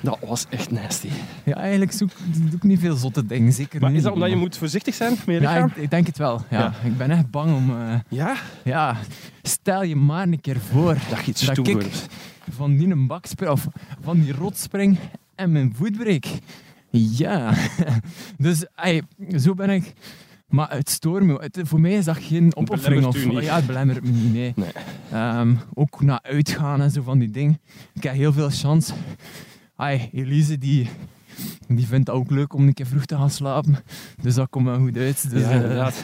[0.00, 1.08] Dat was echt nasty.
[1.44, 3.98] Ja, eigenlijk zoek, doe ik niet veel zotte dingen, zeker Maar niet.
[3.98, 5.68] is dat omdat je moet voorzichtig zijn met je Ja, lichaam?
[5.68, 6.44] ik, ik denk het wel.
[6.50, 6.58] Ja.
[6.58, 6.72] Ja.
[6.88, 7.70] Ik ben echt bang om...
[7.80, 8.34] eh, Ja?
[8.64, 8.96] ja,
[9.42, 12.06] stel je maar een keer voor Dat je iets stoer ik wordt.
[12.50, 13.66] van die een bak spring, of
[14.02, 14.98] van die rot spring
[15.34, 16.26] en mijn voet breek.
[16.90, 17.52] Ja.
[18.38, 19.02] dus ey,
[19.36, 19.92] zo ben ik...
[20.46, 21.34] Maar het stoort me.
[21.34, 23.06] Het, voor mij is dat geen opoffering.
[23.06, 24.52] Of, ja, het belemmert me niet, nee.
[24.56, 24.72] Nee.
[25.12, 27.60] Ehm, ook naar uitgaan en zo van die dingen.
[27.94, 28.92] Ik heb heel veel chance.
[29.76, 30.88] Ai, Elise die,
[31.68, 33.76] die vindt het ook leuk om een keer vroeg te gaan slapen.
[34.22, 35.30] Dus dat komt wel goed uit.
[35.30, 36.02] Dus, ja, eh, inderdaad.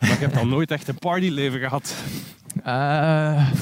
[0.00, 1.94] Maar ik heb dan nooit echt een partyleven gehad.
[2.64, 3.52] Eh,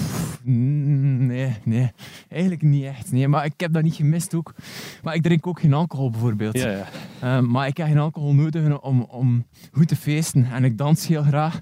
[0.42, 1.92] mm, nee, nee.
[2.28, 3.12] Eigenlijk niet echt.
[3.12, 4.54] Nee, maar ik heb dat niet gemist ook.
[5.02, 6.58] Maar ik drink ook geen alcohol bijvoorbeeld.
[6.58, 6.86] Ja, ja.
[7.20, 10.44] Eh, maar ik heb geen alcohol nodig om, om goed te feesten.
[10.52, 11.60] En ik dans heel graag.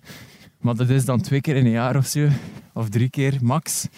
[0.60, 2.28] Maar dat is dan twee keer in een jaar of zo.
[2.74, 3.88] Of drie keer, max.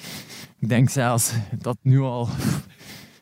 [0.59, 2.29] Ik denk zelfs dat het nu al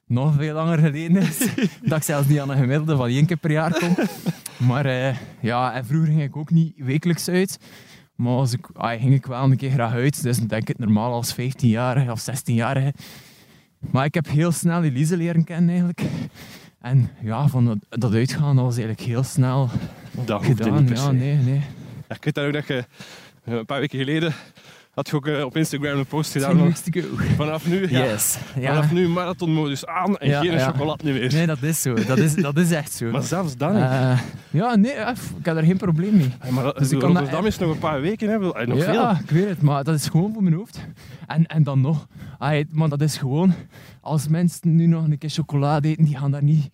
[0.06, 1.38] nog veel langer geleden is.
[1.82, 3.96] dat ik zelfs niet aan een gemiddelde van één keer per jaar kom.
[4.66, 7.58] Maar eh, ja, en vroeger ging ik ook niet wekelijks uit.
[8.18, 10.22] Maar als ik, ah, ging ik wel een keer graag uit.
[10.22, 12.92] Dus dan denk ik het normaal als 15-jarige of 16-jarige.
[13.78, 16.02] Maar ik heb heel snel Elise leren kennen eigenlijk.
[16.80, 19.68] En ja, van dat, dat uitgaan dat was eigenlijk heel snel
[20.24, 20.84] Dat gedaan.
[20.84, 21.62] niet per Ja, nee, nee.
[22.08, 22.84] Ja, ik weet dat ook dat je
[23.44, 24.34] eh, een paar weken geleden
[24.98, 26.74] had je ook eh, op Instagram een post gedaan
[27.36, 28.38] vanaf nu, ja, Yes.
[28.60, 28.74] Ja.
[28.74, 31.32] vanaf nu marathonmodus aan en Ja, geen chocolade meer.
[31.32, 31.94] Nee, dat is zo.
[32.06, 33.10] Dat is, dat is echt zo.
[33.10, 33.76] Maar zelfs dan.
[33.76, 34.18] Eh,
[34.50, 36.30] ja, nee, eh, ik heb daar geen probleem mee.
[36.38, 38.38] Hey, maar dus ik Rotterdam dat- is nog een paar weken, hè?
[38.66, 39.10] Nog ja, veel.
[39.24, 40.86] ik weet het, maar dat is gewoon voor mijn hoofd.
[41.26, 42.06] En, en dan nog,
[42.38, 43.54] ah, maar dat is gewoon,
[44.00, 46.68] als mensen nu nog een keer chocolade eten, die gaan daar niet,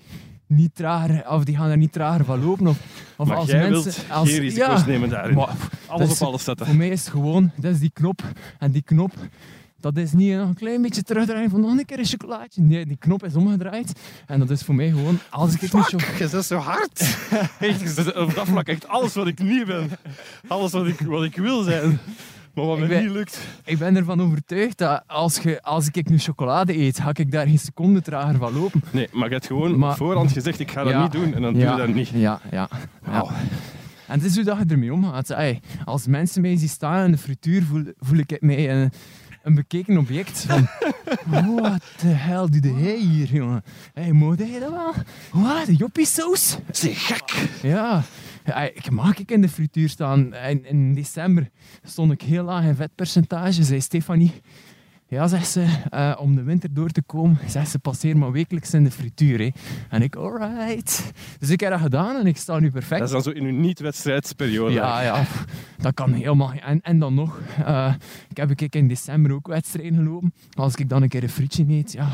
[0.47, 2.67] niet trager, of die gaan daar niet trager van lopen.
[2.67, 2.79] Of,
[3.17, 5.35] of Maar als jij mensen, wilt als, geen risico's ja, nemen daarin.
[5.35, 5.49] maar
[5.87, 6.67] Alles is- op alles zetten.
[6.67, 8.23] voor mij is het gewoon, dat is die knop.
[8.59, 9.13] En die knop,
[9.81, 12.61] dat is niet nog een klein beetje terugdraaien van nog een keer een chocolaatje.
[12.63, 13.93] Nee, die knop is omgedraaid.
[14.27, 17.17] En dat is voor mij gewoon, als ik het niet Fuck, je bent zo hard.
[17.61, 19.91] echt, op dat vlak echt alles wat ik niet ben.
[20.49, 21.99] Alles wat ik, wat ik wil zijn.
[22.55, 23.39] Maar wat Ik ben- niet lukt.
[23.65, 27.47] Ik ben ervan overtuigd dat als, je, als ik nu chocolade eet, ga ik daar
[27.47, 28.83] geen seconde trager van lopen.
[28.91, 31.03] Nee, maar je hebt gewoon Maar- op voorhand gezegd, ik ga dat Ja.
[31.03, 31.35] niet doen.
[31.35, 32.09] En dan doe je dat niet.
[32.09, 32.69] Ja, ja.
[33.07, 33.25] ja.
[34.07, 35.31] En het is hoe dat je ermee omgaat.
[35.31, 38.93] Ey, als mensen mij zien staan in de frituur, voel, voel ik mij een,
[39.43, 40.47] een bekeken object.
[40.49, 40.69] Van,
[41.57, 43.63] what the hell doe jij hier, jongen?
[43.95, 44.93] Hey, moet jij dat wel?
[45.33, 46.57] Wat, de joppiesaus?
[46.71, 47.49] Zeg gek.
[47.63, 48.03] Ja.
[48.75, 50.35] Ik mag ik in de frituur staan.
[50.65, 51.51] In december
[51.83, 54.33] stond ik heel laag in vetpercentage, zei Stefanie.
[55.15, 58.75] Ja, zegt ze, eh, om de winter door te komen, zegt ze, passeer maar wekelijks
[58.75, 59.39] in de frituur.
[59.39, 59.51] Hè.
[59.89, 61.13] En ik, alright.
[61.39, 63.01] Dus ik heb dat gedaan en ik sta nu perfect.
[63.01, 64.73] Dat is dan zo in uw niet-wedstrijdsperiode.
[64.73, 65.25] Ja, ja,
[65.79, 66.53] dat kan helemaal.
[66.53, 67.95] En, en dan nog, eh,
[68.29, 70.35] ik heb ik in december ook wedstrijden gelopen.
[70.55, 72.09] Als ik dan een keer een frietje eet, ja,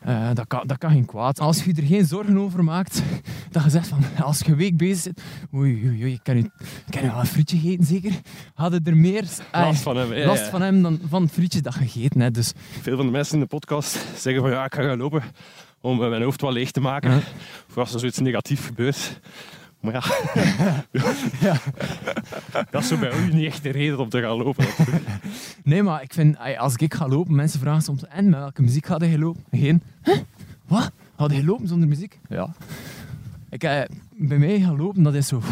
[0.00, 1.40] eh, dat, kan, dat kan geen kwaad.
[1.40, 3.02] Als je er geen zorgen over maakt,
[3.50, 5.22] dat je zegt van, als je een week bezig zit,
[5.54, 6.50] oei, oei, oei, ik kan, nu,
[6.90, 8.12] kan nu wel een frietje eten, zeker?
[8.54, 10.14] Hadden er meer Last van hem.
[10.14, 10.50] Ja, last ja.
[10.50, 12.34] van hem dan van het frietje dat je gegeten hebt.
[12.42, 15.22] Dus Veel van de mensen in de podcast zeggen van ja, ik ga gaan lopen
[15.80, 17.10] om eh, mijn hoofd wat leeg te maken.
[17.10, 17.20] Ja.
[17.68, 19.20] Of als er zoiets negatief gebeurt.
[19.80, 20.02] Maar ja,
[21.48, 21.56] ja.
[22.70, 24.66] dat is zo bij u niet echt de reden om te gaan lopen.
[25.64, 28.86] Nee, maar ik vind, als ik ga lopen, mensen vragen soms, en met welke muziek
[28.86, 29.42] ga je lopen?
[29.50, 29.82] Geen.
[30.02, 30.18] Huh?
[30.66, 30.90] Wat?
[31.14, 32.18] Had je lopen zonder muziek?
[32.28, 32.54] Ja.
[33.50, 35.42] Ik, eh, bij mij gaan lopen, dat is zo...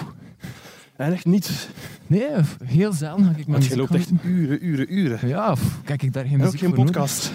[0.96, 1.68] En echt niet.
[2.10, 2.28] Nee,
[2.64, 5.28] heel zelden ga ik muziek je loopt gaan echt uren, uren, uren.
[5.28, 6.92] Ja, pff, kijk ik daar geen En ook muziek geen voor nodig.
[6.94, 7.32] podcast.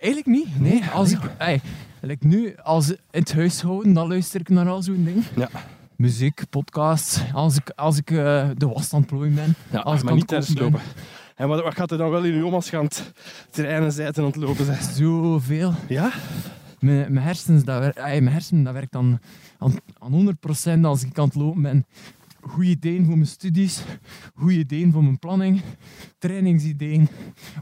[0.00, 0.60] Eigenlijk niet.
[0.60, 1.18] Nee, als ik...
[1.38, 1.60] Ey,
[2.00, 5.24] like nu, als in het huishouden, dan luister ik naar al zo'n ding.
[5.36, 5.48] Ja.
[5.96, 7.20] Muziek, podcasts.
[7.32, 9.54] Als ik, als ik eh, de was aan het plooien ben.
[9.70, 10.80] Ja, als ik maar aan niet het tijdens koken lopen.
[11.36, 13.12] En wat, wat gaat er dan wel in uw om als je aan het
[13.50, 14.78] trainen zijt en aan het lopen bent?
[14.86, 14.94] ben.
[14.94, 15.74] Zoveel.
[15.88, 16.10] Ja?
[16.80, 19.18] Mijn, mijn, hersens, dat wer- ey, mijn hersenen, dat werkt dan
[19.58, 20.36] aan, aan
[20.78, 21.84] 100% als ik aan het lopen ben.
[22.46, 23.82] Goede ideeën voor mijn studies,
[24.34, 25.60] goede ideeën voor mijn planning,
[26.18, 27.08] trainingsideeën,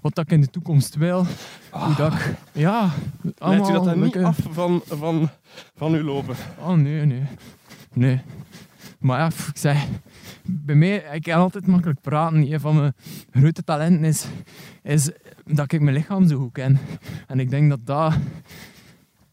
[0.02, 1.26] wat dat ik in de toekomst wil.
[1.70, 2.90] Hoe dat ik, ja,
[3.38, 5.28] Leidt u dat dan niet af van, van,
[5.74, 6.36] van uw lopen?
[6.58, 7.22] Oh nee, nee.
[7.92, 8.20] Nee.
[8.98, 9.86] Maar ja, ik zeg,
[10.44, 12.52] bij mij, ik kan altijd makkelijk praten.
[12.52, 12.94] Een van mijn
[13.30, 14.26] grote talenten is,
[14.82, 15.10] is
[15.44, 16.78] dat ik mijn lichaam zo goed ken.
[17.26, 18.14] En ik denk dat dat,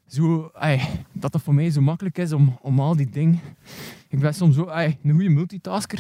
[0.10, 0.52] zo,
[1.14, 3.40] dat, dat voor mij zo makkelijk is om, om al die dingen.
[4.08, 6.00] Ik ben soms zo een goede multitasker.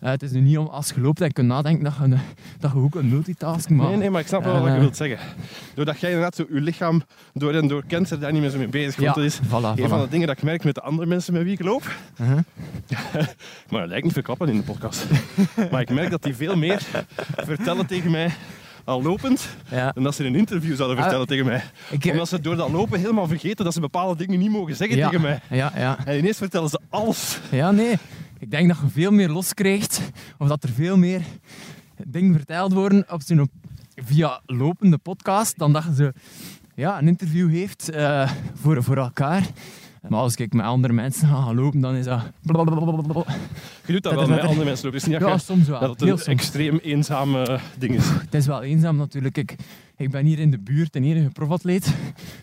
[0.00, 2.16] Eh, het is nu niet om als je loopt en kunt nadenken dat je,
[2.58, 4.74] dat je ook een multitasken maar Nee, nee, maar ik snap wel wat Eh.
[4.74, 5.18] je wilt zeggen.
[5.74, 8.58] Doordat jij inderdaad zo je lichaam door en door kent, er daar niet meer zo
[8.58, 8.96] mee bezig.
[8.96, 11.08] Want Ja, dat is voilà, een van de dingen dat ik merk met de andere
[11.08, 11.96] mensen met wie ik loop.
[12.20, 12.38] Uh-huh.
[13.70, 15.06] Maar dat lijkt niet veel klappen in de podcast.
[15.70, 16.82] maar ik merk dat die veel meer
[17.36, 18.30] vertellen tegen mij
[18.84, 19.92] al lopend, Ja.
[19.92, 21.62] dan dat ze in een interview zouden Ah, vertellen tegen mij.
[21.90, 24.96] Ik, Omdat ze door dat lopen helemaal vergeten dat ze bepaalde dingen niet mogen zeggen
[24.96, 25.40] ja, tegen mij.
[25.50, 25.98] Ja, ja.
[26.04, 27.38] En ineens vertellen ze alles.
[27.50, 27.98] Ja, nee.
[28.38, 30.00] Ik denk dat je veel meer loskrijgt,
[30.38, 31.20] of dat er veel meer
[32.06, 33.50] dingen verteld worden op op-
[34.04, 36.10] via lopende podcast, dan dat je zo,
[36.74, 39.42] ja, een interview heeft eh, voor, voor elkaar.
[40.08, 42.22] Maar als ik met andere mensen ga gaan lopen, dan is dat...
[42.42, 43.24] blablabla.
[43.86, 45.00] Je doet dat Dat wel met andere mensen lopen.
[45.00, 45.80] Is niet Ja, dat, soms wel.
[45.80, 46.28] dat het Heel een soms.
[46.38, 48.08] extreem eenzame ding is.
[48.08, 49.36] Het is wel eenzaam natuurlijk.
[49.38, 49.54] Ik,
[49.96, 51.94] ik ben hier in de buurt een enige profatleet.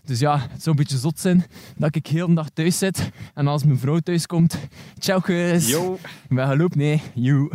[0.04, 1.46] Dus ja, het zou een beetje zot zijn
[1.78, 3.10] dat ik heel de dag thuis zit.
[3.34, 4.58] En als mijn vrouw thuis komt,
[5.00, 5.70] ciao kus.
[5.70, 5.93] Yo.
[6.30, 7.52] Ik ben gelopen, nee, you.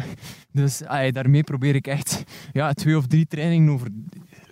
[0.52, 3.88] Dus ay, daarmee probeer ik echt ja, twee of drie trainingen over,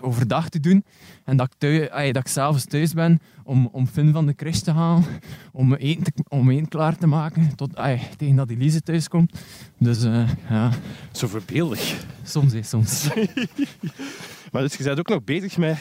[0.03, 0.85] overdag te doen.
[1.25, 4.35] En dat ik, thuis, ay, dat ik s'avonds thuis ben om, om Finn van de
[4.35, 5.05] crash te halen,
[5.53, 9.39] om eten, te- om eten klaar te maken, tot, ay, tegen dat Elise thuis komt.
[9.79, 10.71] Dus eh, ja,
[11.13, 12.05] Zo verbeeldig.
[12.23, 13.09] soms is soms.
[14.53, 15.79] Maar dus je bent ook nog bezig met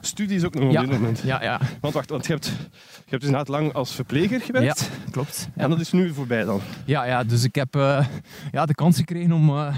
[0.00, 1.20] studies ook nog op Ja, dit moment.
[1.24, 2.52] ja, ja, Want wacht, want je hebt, je
[2.94, 4.90] hebt dus inderdaad lang als verpleger gewerkt.
[5.10, 5.48] klopt.
[5.56, 5.62] Ja.
[5.62, 6.60] En dat is nu voorbij dan.
[6.84, 8.06] Ja, ja, dus ik heb eh,
[8.52, 9.74] ja, de kans gekregen om eh,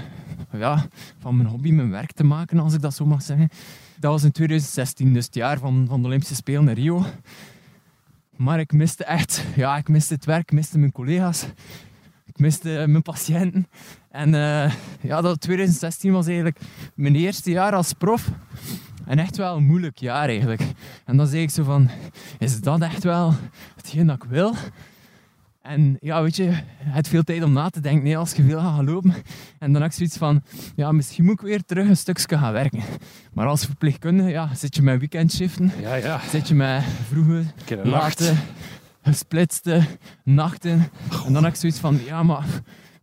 [0.59, 0.85] ja,
[1.19, 3.49] van mijn hobby mijn werk te maken, als ik dat zo mag zeggen.
[3.99, 7.05] Dat was in 2016, dus het jaar van, van de Olympische Spelen in Rio.
[8.35, 11.45] Maar ik miste echt, ja, ik miste het werk, ik miste mijn collega's.
[12.25, 13.67] ik miste mijn patiënten.
[14.09, 16.59] En eh, ja, dat 2016 was eigenlijk
[16.95, 18.29] mijn eerste jaar als prof.
[19.05, 20.61] En echt wel een moeilijk jaar eigenlijk.
[21.05, 21.89] En dan zei ik zo van,
[22.39, 23.33] is dat echt wel
[23.75, 24.53] hetgeen dat ik wil?
[25.63, 28.59] En ja, weet je, hebt veel tijd om na te denken nee, als je veel
[28.59, 29.13] gaat gaan lopen.
[29.59, 30.43] En dan heb ik zoiets van,
[30.75, 32.81] ja, misschien moet ik weer terug een stukje gaan werken.
[33.33, 36.19] Maar als verpleegkundige, ja, zit je met weekendshiften, Ja, ja.
[36.29, 37.43] zit je met vroege,
[37.83, 38.33] late,
[39.01, 39.81] gesplitste
[40.23, 40.89] nachten.
[41.25, 42.45] En dan heb ik zoiets van, ja, maar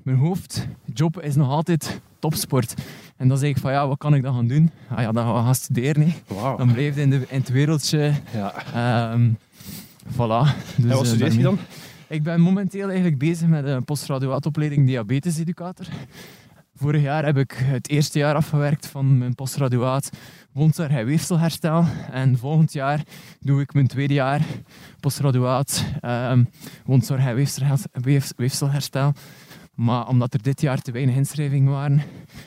[0.02, 2.74] mijn hoofdjob is nog altijd topsport.
[3.16, 4.70] En dan zeg ik van, ja, wat kan ik dan gaan doen?
[4.88, 6.02] Ah ja, dan gaan we gaan studeren.
[6.02, 6.12] hè.
[6.56, 8.12] Dan blijf je in, de, in het wereldje.
[8.32, 8.52] Ja.
[8.74, 9.28] Ehm
[10.12, 10.48] voilà.
[10.76, 11.58] Dus, En wat eh, studeer je dan?
[12.10, 15.86] Ik ben momenteel eigenlijk bezig met een postgraduaatopleiding diabeteseducator.
[16.74, 20.10] Vorig jaar heb ik het eerste jaar afgewerkt van mijn postgraduaat
[20.52, 21.84] wondzorg en weefselherstel.
[22.10, 23.02] En volgend jaar
[23.40, 24.40] doe ik mijn tweede jaar
[25.00, 26.48] postgraduaat um,
[26.84, 29.12] wondzorg en weefselher- weef- weefselherstel.
[29.80, 32.02] Maar omdat er dit jaar te weinig inschrijvingen waren,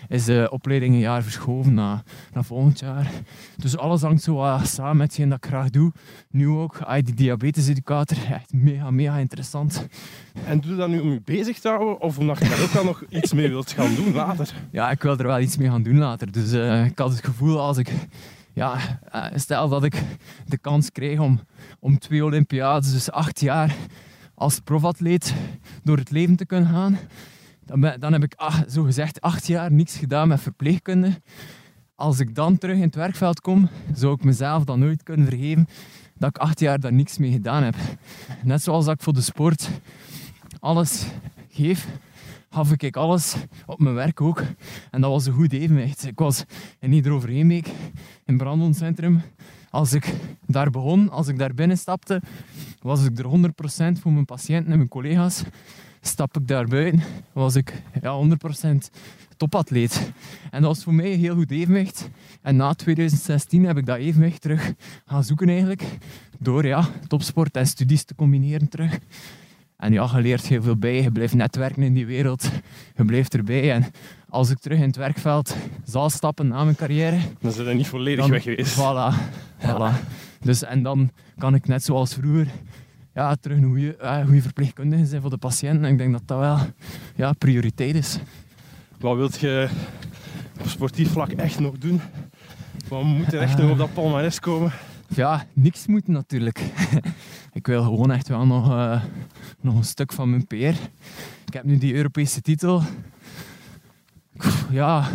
[0.08, 2.04] is de opleiding een jaar verschoven naar,
[2.34, 3.12] naar volgend jaar.
[3.58, 5.92] Dus alles hangt zo wat samen met hetgeen dat ik graag doe.
[6.30, 9.88] Nu ook, ah, die diabeteseducator, echt mega, mega interessant.
[10.46, 12.72] En doe je dat nu om je bezig te houden of omdat je daar ook
[12.72, 14.54] wel nog iets mee wilt gaan doen later?
[14.72, 16.32] Ja, ik wil er wel iets mee gaan doen later.
[16.32, 17.92] Dus eh, ik had het gevoel als ik...
[18.54, 18.78] Ja,
[19.12, 20.04] eh, stel dat ik
[20.46, 21.40] de kans kreeg om,
[21.80, 23.76] om twee Olympiades, dus acht jaar
[24.34, 25.34] als profatleet
[25.84, 26.98] door het leven te kunnen gaan,
[27.66, 31.22] dan, dan heb ik ah, zo gezegd acht jaar niks gedaan met verpleegkunde.
[31.96, 35.68] Als ik dan terug in het werkveld kom, zou ik mezelf dan nooit kunnen vergeven
[36.18, 37.76] dat ik acht jaar daar niks mee gedaan heb.
[38.44, 39.70] Net zoals ik voor de sport
[40.60, 41.06] alles
[41.50, 41.88] geef,
[42.50, 44.44] gaf ik alles op mijn werk ook.
[44.92, 46.06] En dat was een goed evenwicht.
[46.06, 46.44] Ik was
[46.80, 47.74] in Nederoverheenbeek, in
[48.26, 49.22] het brandwondcentrum.
[49.74, 50.14] Als ik
[50.46, 52.22] daar begon, als ik daar binnen stapte,
[52.82, 53.26] was ik er
[53.96, 55.44] 100% voor mijn patiënten en mijn collega's.
[56.02, 57.02] Stap ik daar buiten,
[57.32, 58.28] was ik ja,
[58.72, 58.76] 100%
[59.38, 60.12] topatleet.
[60.52, 62.10] En dat was voor mij een heel goed evenwicht.
[62.42, 64.74] En na 2016 heb ik dat evenwicht terug
[65.06, 65.98] gaan zoeken eigenlijk.
[66.40, 69.00] Door ja, topsport en studies te combineren terug.
[69.84, 71.02] En ja, je leert heel veel bij.
[71.02, 72.50] Je blijft netwerken in die wereld.
[72.96, 73.72] Je blijft erbij.
[73.72, 73.86] En
[74.30, 75.56] als ik terug in het werkveld
[75.86, 77.18] zal stappen na mijn carrière...
[77.42, 78.80] Dan zijn we niet volledig Dan, weg geweest.
[78.80, 79.14] Voilà.
[79.60, 79.92] voilà.
[80.40, 82.48] Dus, en dan kan ik net zoals vroeger
[83.14, 85.84] ja, terug een goede, ja, goede verpleegkundige zijn voor de patiënt.
[85.84, 86.58] En ik denk dat dat wel
[87.16, 88.20] ja, prioriteit is.
[89.00, 89.70] Wat wilt je
[90.60, 92.02] op sportief vlak echt nog doen?
[92.88, 94.72] Wat moet er echt nog op dat palmares komen?
[95.16, 96.60] Ja, niks moet natuurlijk.
[97.54, 99.04] ik wil gewoon echt wel nog, eh,
[99.62, 100.56] nog een stuk van mijn PR.
[101.46, 102.82] Ik heb nu die Europese titel.
[104.70, 105.10] Ja,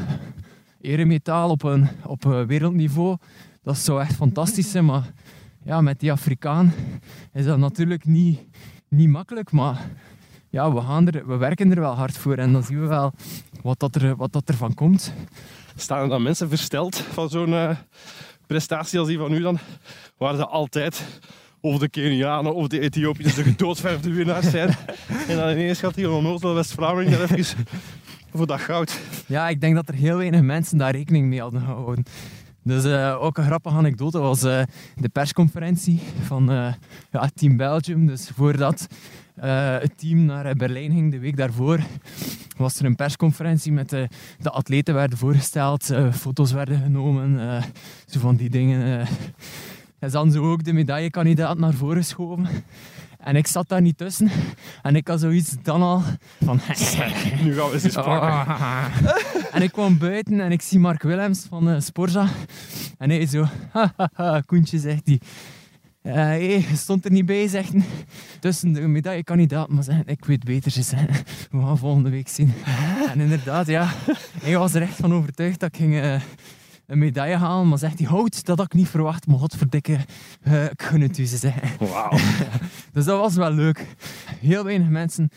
[0.80, 3.16] eremetaal op een, op wereldniveau.
[3.62, 5.12] Dat zou echt fantastisch zijn, maar
[5.62, 6.72] ja, met die Afrikaan
[7.32, 8.40] is dat natuurlijk niet,
[8.88, 9.52] niet makkelijk.
[9.52, 9.90] Maar
[10.50, 13.12] ja, we, gaan er, we werken er wel hard voor en dan zien we wel
[13.62, 15.12] wat, dat er, wat dat ervan komt.
[15.76, 17.76] Staan er dan mensen versteld van zo'n eh,
[18.48, 19.58] prestatie als die van u dan?
[20.16, 21.04] Waar ze altijd
[21.60, 24.68] of de Kenianen of de Ethiopiërs de gedoodverfde winnaars zijn.
[25.28, 27.66] en dan ineens gaat hier onnozel West-Vlaming daar even
[28.34, 29.00] voor dat goud.
[29.26, 32.04] Ja, ik denk dat er heel weinig mensen daar rekening mee hadden gehouden.
[32.62, 34.62] Dus eh, ook een grappige anekdote was eh,
[34.94, 36.74] de persconferentie van
[37.10, 38.06] ja, Team Belgium.
[38.06, 38.86] Dus voordat
[39.40, 41.80] eh, het team naar eh, Berlijn ging, de week daarvoor,
[42.56, 44.08] was er een persconferentie met de,
[44.40, 47.62] de atleten werden voorgesteld, eh, foto's werden genomen, eh,
[48.06, 49.00] zo van die dingen.
[49.00, 49.06] eh.
[49.98, 52.46] En dan zo ook de medaillekandidaat naar voren geschoven.
[53.18, 54.30] En ik zat daar niet tussen.
[54.82, 56.02] En ik had zoiets dan al
[56.44, 56.60] van...
[57.44, 58.20] Nu gaan we eens pakken.
[58.20, 58.86] Ah.
[59.52, 62.26] en ik kwam buiten en ik zie Mark Willems van eh, Sporza.
[62.98, 63.44] En hij zo,
[64.46, 65.20] Koentje zegt hij.
[66.08, 67.72] Eh, hey, stond er niet bij, zegt.
[68.40, 72.52] Tussen de medaillekandidaat, maar zegt, ik weet beter, ze zeggen, we gaan volgende week zien.
[73.12, 73.88] en inderdaad, ja,
[74.42, 76.20] hij was er echt van overtuigd dat ik ging eh,
[76.86, 77.68] een medaille halen.
[77.68, 79.98] Maar zegt hij, houd, dat had ik niet verwacht, maar godverdikke,
[80.48, 81.86] uh, ik gun het u, ze zeggen.
[81.86, 82.18] Wauw.
[82.92, 83.86] Dus dat was wel leuk.
[84.40, 85.30] Heel weinig mensen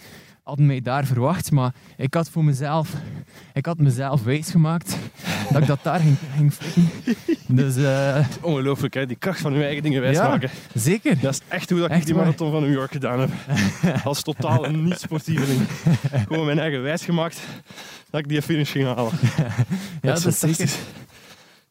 [0.43, 2.93] hadden mij daar verwacht, maar ik had voor mezelf,
[3.53, 4.97] ik had mezelf wijsgemaakt
[5.51, 7.15] dat ik dat daar ging, ging flikken.
[7.47, 9.05] Dus eh, Ongelooflijk, hè?
[9.05, 10.05] die kracht van uw eigen dingen Ja.
[10.11, 10.49] wijsmaken.
[10.73, 11.19] zeker.
[11.19, 12.23] Dat is echt hoe dat ik die waar.
[12.23, 13.29] marathon van New York gedaan heb.
[14.03, 15.61] Als totaal een niet-sportieveling.
[16.27, 17.39] Gewoon mijn eigen wijs gemaakt
[18.09, 19.11] dat ik die finish ging halen.
[20.01, 20.77] Ja, dat is fantastisch.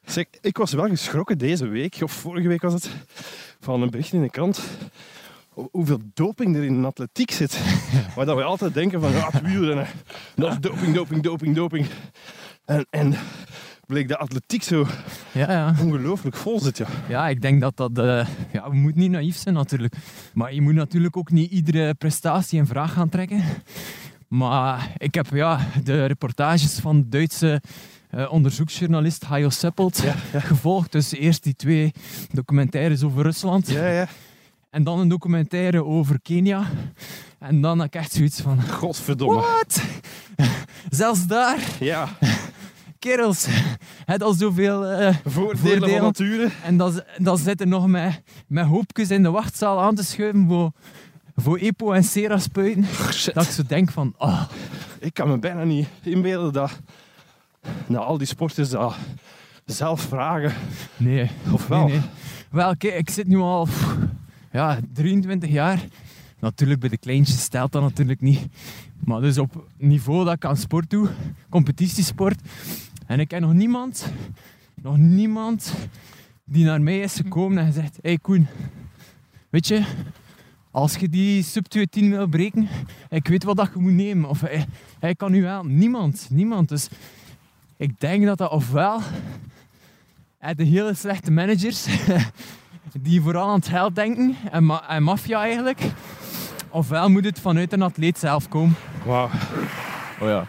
[0.04, 2.90] Zeg, ik was wel geschrokken deze week, of vorige week was het,
[3.60, 4.60] van een bericht in de krant.
[5.60, 7.60] Ho- Hoeveel doping er in een atletiek zit.
[8.16, 9.86] Waar dat we altijd denken van, het wielrennen,
[10.34, 11.86] dat is doping, doping, doping, doping.
[12.64, 13.14] En, en
[13.86, 14.86] bleek de atletiek zo
[15.32, 15.74] Ja, ja.
[15.82, 16.86] ongelooflijk vol zit, ja.
[17.08, 17.98] ja, ik denk dat dat...
[17.98, 19.94] eh, ja, we moeten niet naïef zijn natuurlijk.
[20.34, 23.42] Maar je moet natuurlijk ook niet iedere prestatie in vraag gaan trekken.
[24.28, 27.62] Maar ik heb ja, de reportages van de Duitse
[28.10, 30.92] eh, onderzoeksjournalist Hajo Seppelt gevolgd.
[30.92, 31.92] Dus eerst die twee
[32.32, 33.68] documentaires over Rusland.
[33.70, 34.08] Ja, ja.
[34.70, 36.66] En dan een documentaire over Kenia.
[37.38, 38.62] En dan had ik echt zoiets van...
[38.62, 39.34] Godverdomme.
[39.34, 39.82] Wat?
[40.90, 42.08] Zelfs daar, Ja,
[42.98, 43.46] kerels,
[44.04, 45.88] het al zoveel eh, voordelen, Voordelen.
[45.90, 46.48] van nature.
[46.64, 50.70] En dan, dan zitten nog met, met hoopjes in de wachtzaal aan te schuiven voor,
[51.36, 52.84] voor EPO en Sera spuiten.
[53.12, 53.34] Shit.
[53.34, 54.42] Dat ik zo denk van, ah,
[54.98, 56.80] Ik kan me bijna niet inbeelden dat
[57.86, 58.94] na al die sporters dat
[59.64, 60.52] zelf vragen.
[60.96, 61.30] nee.
[61.52, 61.84] Of wel?
[61.84, 62.02] Nee, nee.
[62.50, 63.96] Wel, kijk, ik zit nu al pff,
[64.50, 65.84] ja, 23 jaar.
[66.38, 68.46] Natuurlijk, bij de kleintjes stelt dat natuurlijk niet.
[69.04, 71.08] Maar dus op niveau dat ik aan sport doe,
[71.48, 72.40] competitiesport.
[73.06, 74.12] En ik ken nog niemand,
[74.82, 75.74] nog niemand
[76.44, 78.46] die naar mij is gekomen en gezegd: Hé hey Koen,
[79.50, 79.84] weet je,
[80.70, 82.68] als je die sub 210 wil breken,
[83.08, 84.28] ik weet wat dat je moet nemen.
[84.28, 84.66] Of hij,
[84.98, 85.64] hij kan u wel.
[85.64, 86.68] Niemand, niemand.
[86.68, 86.88] Dus
[87.76, 89.00] ik denk dat dat ofwel
[90.38, 91.86] eh, de hele slechte managers
[93.00, 95.80] die vooral aan het geld denken en, ma en maffia eigenlijk.
[96.68, 98.74] Ofwel moet het vanuit een atleet zelf komen.
[99.04, 99.30] Wauw.
[100.20, 100.46] Oh ja.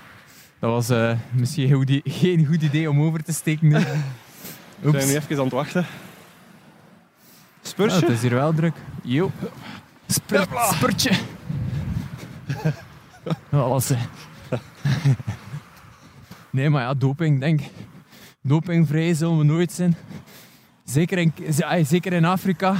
[0.60, 3.68] Dat was eh, misschien geen goed, i- geen goed idee om over te steken.
[3.68, 3.78] nu.
[4.80, 4.98] We Oeps.
[4.98, 5.82] zijn nu even aan het wachten.
[5.82, 5.88] Ja,
[7.62, 8.00] Spursje?
[8.00, 8.74] het is hier wel druk.
[9.04, 9.32] Jo.
[10.08, 11.12] Spur, spurtje.
[13.50, 13.98] Dat was het.
[16.50, 17.72] Nee, maar ja, doping, denk ik.
[18.42, 19.96] Dopingvrij zullen we nooit zijn.
[20.92, 21.34] Zeker in,
[21.86, 22.76] zeker in Afrika.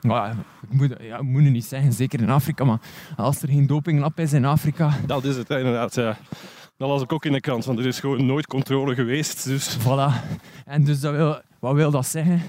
[0.00, 0.30] Ja,
[0.62, 2.64] ik moet, ja, ik moet het niet zeggen, zeker in Afrika.
[2.64, 2.80] Maar
[3.16, 5.94] als er geen dopinglab is in Afrika, Dat is het, inderdaad.
[5.94, 6.16] Ja.
[6.76, 9.44] Dat las ik ook in de krant, want er is gewoon nooit controle geweest.
[9.44, 10.12] Dus Voilà.
[10.64, 12.42] En dus dat wil, wat wil dat zeggen?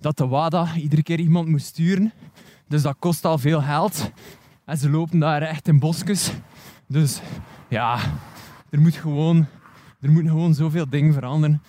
[0.00, 2.12] Dat de WADA iedere keer iemand moet sturen.
[2.68, 4.10] Dus dat kost al veel geld.
[4.64, 6.32] En ze lopen daar echt in bosjes.
[6.88, 7.20] Dus
[7.68, 7.98] ja,
[8.70, 9.46] er moet gewoon,
[10.00, 11.62] er moeten gewoon zoveel dingen veranderen.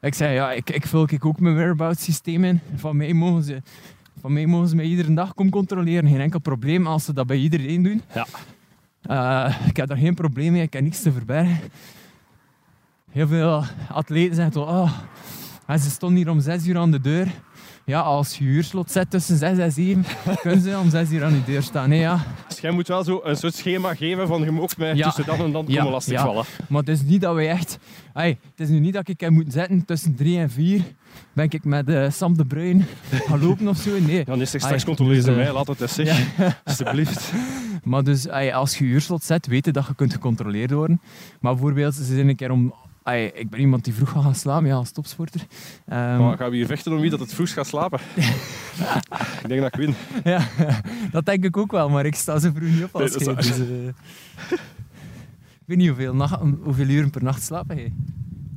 [0.00, 2.60] Ik zei, ja, ik, ik vul ik ook mijn whereabouts systeem in.
[2.74, 3.62] Van mij mogen ze,
[4.20, 6.10] van mij mogen ze mij iedere dag komen controleren.
[6.10, 8.02] Geen enkel probleem als ze dat bij iedereen doen.
[8.14, 8.26] Ja.
[9.02, 11.58] Eh, ik heb daar geen probleem mee, ik heb niets te verbergen.
[13.10, 14.92] Heel veel atleten zeggen toch, oh,
[15.66, 17.28] en ze stonden hier om 6 uur aan de deur.
[17.86, 20.04] Ja, als je uurslot zet tussen 6 en 7,
[20.42, 21.88] kunnen ze om 6 uur aan de deur staan.
[21.88, 22.24] Nee, ja.
[22.48, 25.04] Dus jij moet wel zo een soort schema geven van je mag mij Ja.
[25.04, 26.44] tussen dan en dan Ja, komen lastigvallen.
[26.68, 27.78] Maar het is niet dat wij echt...
[28.12, 30.80] Ai, het is nu niet dat ik heb moeten zetten tussen 3 en 4.
[31.32, 34.00] Ben ik met eh, Sam de Bruin gaan lopen of zo?
[34.00, 34.24] Nee.
[34.24, 36.54] Dan is er straks controleren ze dus, eh, mij, laat het eens zeggen.
[36.64, 37.32] Alsjeblieft.
[37.84, 41.00] Maar dus, ai, als je uurslot zet, weet je dat je kunt gecontroleerd worden.
[41.40, 42.74] Maar bijvoorbeeld, ze zijn een keer om...
[43.14, 45.40] ik ben iemand die vroeg gaat gaan slapen, ja, als topsporter.
[45.86, 48.00] Ehm, Maar gaan we hier vechten om wie dat het vroeg gaat slapen?
[49.42, 49.94] ik denk dat ik win.
[50.24, 50.48] Ja,
[51.10, 53.46] dat denk ik ook wel, maar ik sta zo vroeg niet op als Nee, dus,
[53.58, 53.86] eh,
[54.46, 57.92] ik weet niet hoeveel, nacht, hoeveel uren per nacht slapen jij.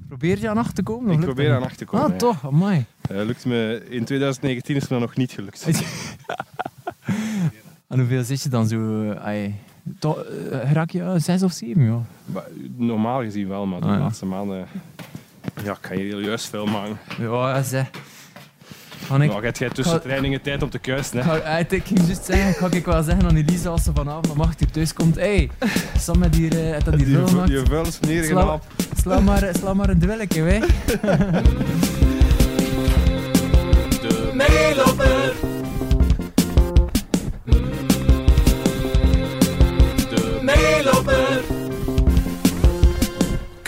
[0.07, 1.13] Probeer je aan nacht te komen?
[1.13, 2.05] Ik probeer aan nacht te komen.
[2.05, 2.17] Ah, ja.
[2.17, 2.45] toch?
[2.45, 2.85] Amai.
[3.09, 5.67] Ja, lukt me, in 2019 is me dat nog niet gelukt.
[7.87, 9.01] En hoeveel zit je dan zo?
[9.11, 9.51] eh,
[9.99, 10.17] to,
[10.51, 12.01] eh, raak je eh, zes of zeven, ja.
[12.25, 12.43] Maar
[12.77, 13.99] Normaal gezien wel, maar de Ah, ja.
[13.99, 14.65] laatste maanden...
[15.63, 16.97] Ja, ik ga hier heel juist veel maken.
[17.19, 17.89] Ja, zeg.
[19.07, 21.23] Kan ik, Nou, heb jij tussen Ga- trainingen tijd om te kuisen, hè?
[21.23, 24.29] ga, eh, ik ging juist zeggen, ga ik wel zeggen aan Elisa als ze vanavond
[24.29, 25.15] om 8 uur thuis komt.
[25.15, 25.49] Hé, hey,
[25.97, 27.47] Sam heeft hier, eh, heeft dat hier Die, vu- gemaakt.
[27.47, 28.59] die vuil smerige Sla-.
[29.01, 30.59] Sla maar, sla maar een duelletje, hè.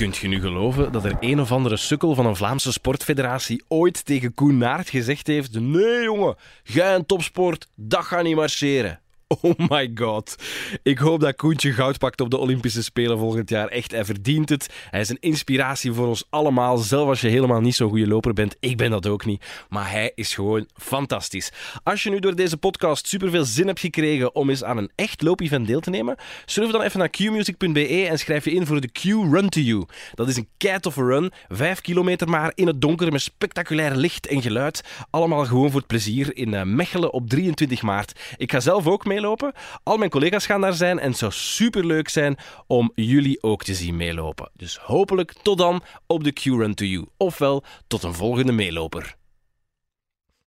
[0.01, 4.05] Kunt je nu geloven dat er een of andere sukkel van een Vlaamse sportfederatie ooit
[4.05, 8.99] tegen Koen Naert gezegd heeft: Nee, jongen, jij een topsport, dat gaat niet marcheren.
[9.41, 10.35] Oh my god.
[10.83, 13.67] Ik hoop dat Koentje goud pakt op de Olympische Spelen volgend jaar.
[13.67, 14.69] Echt, hij verdient het.
[14.89, 16.77] Hij is een inspiratie voor ons allemaal.
[16.77, 18.55] Zelf als je helemaal niet zo'n goede loper bent.
[18.59, 19.45] Ik ben dat ook niet.
[19.69, 21.51] Maar hij is gewoon fantastisch.
[21.83, 25.21] Als je nu door deze podcast superveel zin hebt gekregen om eens aan een echt
[25.21, 26.15] loopevent deel te nemen,
[26.45, 29.85] surf dan even naar qmusic.be en schrijf je in voor de Q Run to You.
[30.13, 31.31] Dat is een keitoffe run.
[31.47, 34.81] Vijf kilometer maar in het donker met spectaculair licht en geluid.
[35.09, 38.19] Allemaal gewoon voor het plezier in eh, Mechelen op 23 maart.
[38.37, 39.05] Ik ga zelf ook
[39.83, 43.73] Al mijn collega's gaan daar zijn en het zou superleuk zijn om jullie ook te
[43.73, 44.49] zien meelopen.
[44.53, 47.05] Dus hopelijk tot dan op de Q Run to You.
[47.17, 49.19] Ofwel tot een volgende meeloper.